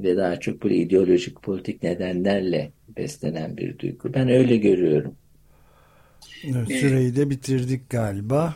ve 0.03 0.17
daha 0.17 0.39
çok 0.39 0.63
böyle 0.63 0.75
ideolojik 0.75 1.41
politik 1.41 1.83
nedenlerle 1.83 2.71
beslenen 2.97 3.57
bir 3.57 3.79
duygu. 3.79 4.13
Ben 4.13 4.29
öyle 4.29 4.57
görüyorum. 4.57 5.15
Evet, 6.43 6.67
süreyi 6.67 7.15
de 7.15 7.29
bitirdik 7.29 7.89
galiba. 7.89 8.55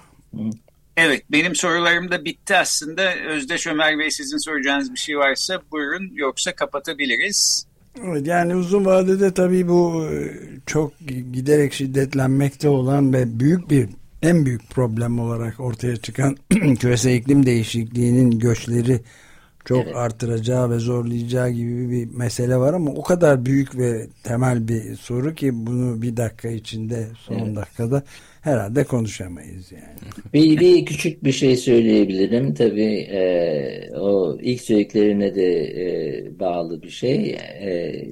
Evet 0.97 1.23
benim 1.31 1.55
sorularım 1.55 2.11
da 2.11 2.25
bitti 2.25 2.55
aslında. 2.55 3.15
Özdeş 3.15 3.67
Ömer 3.67 3.99
Bey 3.99 4.11
sizin 4.11 4.37
soracağınız 4.37 4.93
bir 4.93 4.99
şey 4.99 5.17
varsa 5.17 5.61
buyurun 5.71 6.11
yoksa 6.15 6.55
kapatabiliriz. 6.55 7.67
Evet, 8.05 8.27
yani 8.27 8.55
uzun 8.55 8.85
vadede 8.85 9.33
tabii 9.33 9.67
bu 9.67 10.05
e, 10.13 10.37
çok 10.65 10.93
giderek 11.33 11.73
şiddetlenmekte 11.73 12.69
olan 12.69 13.13
ve 13.13 13.39
büyük 13.39 13.69
bir 13.69 13.89
en 14.21 14.45
büyük 14.45 14.69
problem 14.69 15.19
olarak 15.19 15.59
ortaya 15.59 15.97
çıkan 15.97 16.37
küresel 16.79 17.15
iklim 17.15 17.45
değişikliğinin 17.45 18.39
göçleri 18.39 18.99
çok 19.65 19.85
evet. 19.85 19.95
artıracağı 19.95 20.71
ve 20.71 20.79
zorlayacağı 20.79 21.49
gibi 21.49 21.91
bir 21.91 22.15
mesele 22.15 22.57
var 22.57 22.73
ama 22.73 22.91
o 22.91 23.01
kadar 23.01 23.45
büyük 23.45 23.77
ve 23.77 24.07
temel 24.23 24.67
bir 24.67 24.95
soru 24.95 25.35
ki 25.35 25.51
bunu 25.53 26.01
bir 26.01 26.17
dakika 26.17 26.49
içinde 26.49 27.07
son 27.27 27.35
evet. 27.35 27.55
dakikada 27.55 28.03
herhalde 28.41 28.83
konuşamayız 28.83 29.71
yani. 29.71 29.83
Bir, 30.33 30.59
bir 30.59 30.85
küçük 30.85 31.23
bir 31.23 31.31
şey 31.31 31.57
söyleyebilirim 31.57 32.53
tabii 32.53 33.07
e, 33.11 33.95
o 33.95 34.37
ilk 34.41 34.61
söylediklerine 34.61 35.35
de 35.35 35.53
e, 35.63 36.39
bağlı 36.39 36.81
bir 36.81 36.89
şey. 36.89 37.29
E, 37.31 38.05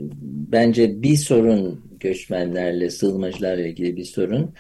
bence 0.51 1.03
bir 1.03 1.15
sorun 1.15 1.81
göçmenlerle, 1.99 2.89
sığınmacılarla 2.89 3.67
ilgili 3.67 3.97
bir 3.97 4.03
sorun. 4.03 4.53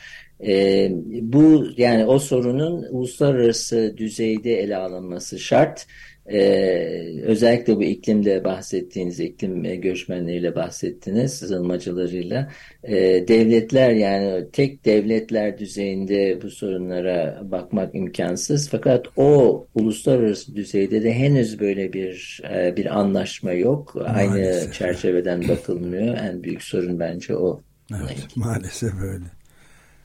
E, 0.47 0.87
bu 1.21 1.65
yani 1.77 2.05
o 2.05 2.19
sorunun 2.19 2.85
uluslararası 2.89 3.93
düzeyde 3.97 4.59
ele 4.59 4.77
alınması 4.77 5.39
şart. 5.39 5.87
Ee, 6.31 7.21
özellikle 7.23 7.75
bu 7.75 7.83
iklimde 7.83 8.43
bahsettiğiniz 8.43 9.19
iklim 9.19 9.81
göçmenleriyle 9.81 10.55
bahsettiniz 10.55 11.33
sızılmacılarıyla. 11.33 12.51
Ee, 12.83 13.27
devletler 13.27 13.91
yani 13.91 14.45
tek 14.51 14.85
devletler 14.85 15.57
düzeyinde 15.57 16.39
bu 16.41 16.49
sorunlara 16.49 17.41
bakmak 17.43 17.95
imkansız. 17.95 18.69
Fakat 18.69 19.05
o 19.17 19.67
uluslararası 19.75 20.55
düzeyde 20.55 21.03
de 21.03 21.13
henüz 21.13 21.59
böyle 21.59 21.93
bir 21.93 22.41
e, 22.53 22.75
bir 22.77 22.99
anlaşma 22.99 23.51
yok. 23.51 23.95
Maalesef. 23.95 24.31
aynı 24.31 24.71
çerçeveden 24.71 25.47
bakılmıyor. 25.47 26.17
En 26.17 26.43
büyük 26.43 26.63
sorun 26.63 26.99
bence 26.99 27.35
o. 27.35 27.61
Evet, 27.91 28.27
maalesef 28.35 28.93
öyle. 29.01 29.25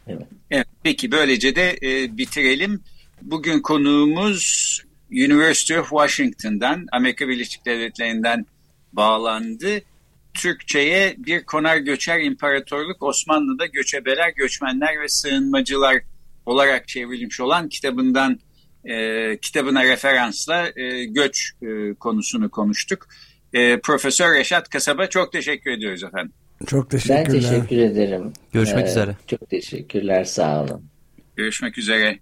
Evet. 0.06 0.26
evet 0.50 0.66
peki 0.82 1.12
böylece 1.12 1.56
de 1.56 1.76
e, 1.82 2.16
bitirelim. 2.16 2.80
Bugün 3.22 3.60
konuğumuz 3.60 4.80
University 5.14 5.78
of 5.78 5.88
Washington'dan, 5.88 6.86
Amerika 6.92 7.28
Birleşik 7.28 7.66
Devletleri'nden 7.66 8.46
bağlandı. 8.92 9.80
Türkçe'ye 10.34 11.14
bir 11.18 11.44
konar 11.44 11.76
göçer 11.76 12.20
imparatorluk 12.20 13.02
Osmanlı'da 13.02 13.66
göçebeler, 13.66 14.32
göçmenler 14.36 15.02
ve 15.02 15.08
sığınmacılar 15.08 15.96
olarak 16.46 16.88
çevrilmiş 16.88 17.40
olan 17.40 17.68
kitabından 17.68 18.38
e, 18.84 19.36
kitabına 19.42 19.84
referansla 19.84 20.66
e, 20.76 21.04
göç 21.04 21.52
e, 21.62 21.94
konusunu 21.94 22.50
konuştuk. 22.50 23.08
E, 23.52 23.80
Profesör 23.80 24.34
Reşat 24.34 24.68
Kasaba 24.68 25.06
çok 25.06 25.32
teşekkür 25.32 25.70
ediyoruz 25.70 26.04
efendim. 26.04 26.32
Çok 26.66 26.90
teşekkürler. 26.90 27.24
Ben 27.26 27.32
teşekkür 27.32 27.76
ederim. 27.76 28.32
Görüşmek 28.52 28.86
ee, 28.86 28.90
üzere. 28.90 29.16
Çok 29.26 29.50
teşekkürler 29.50 30.24
sağ 30.24 30.62
olun. 30.62 30.84
Görüşmek 31.36 31.78
üzere. 31.78 32.18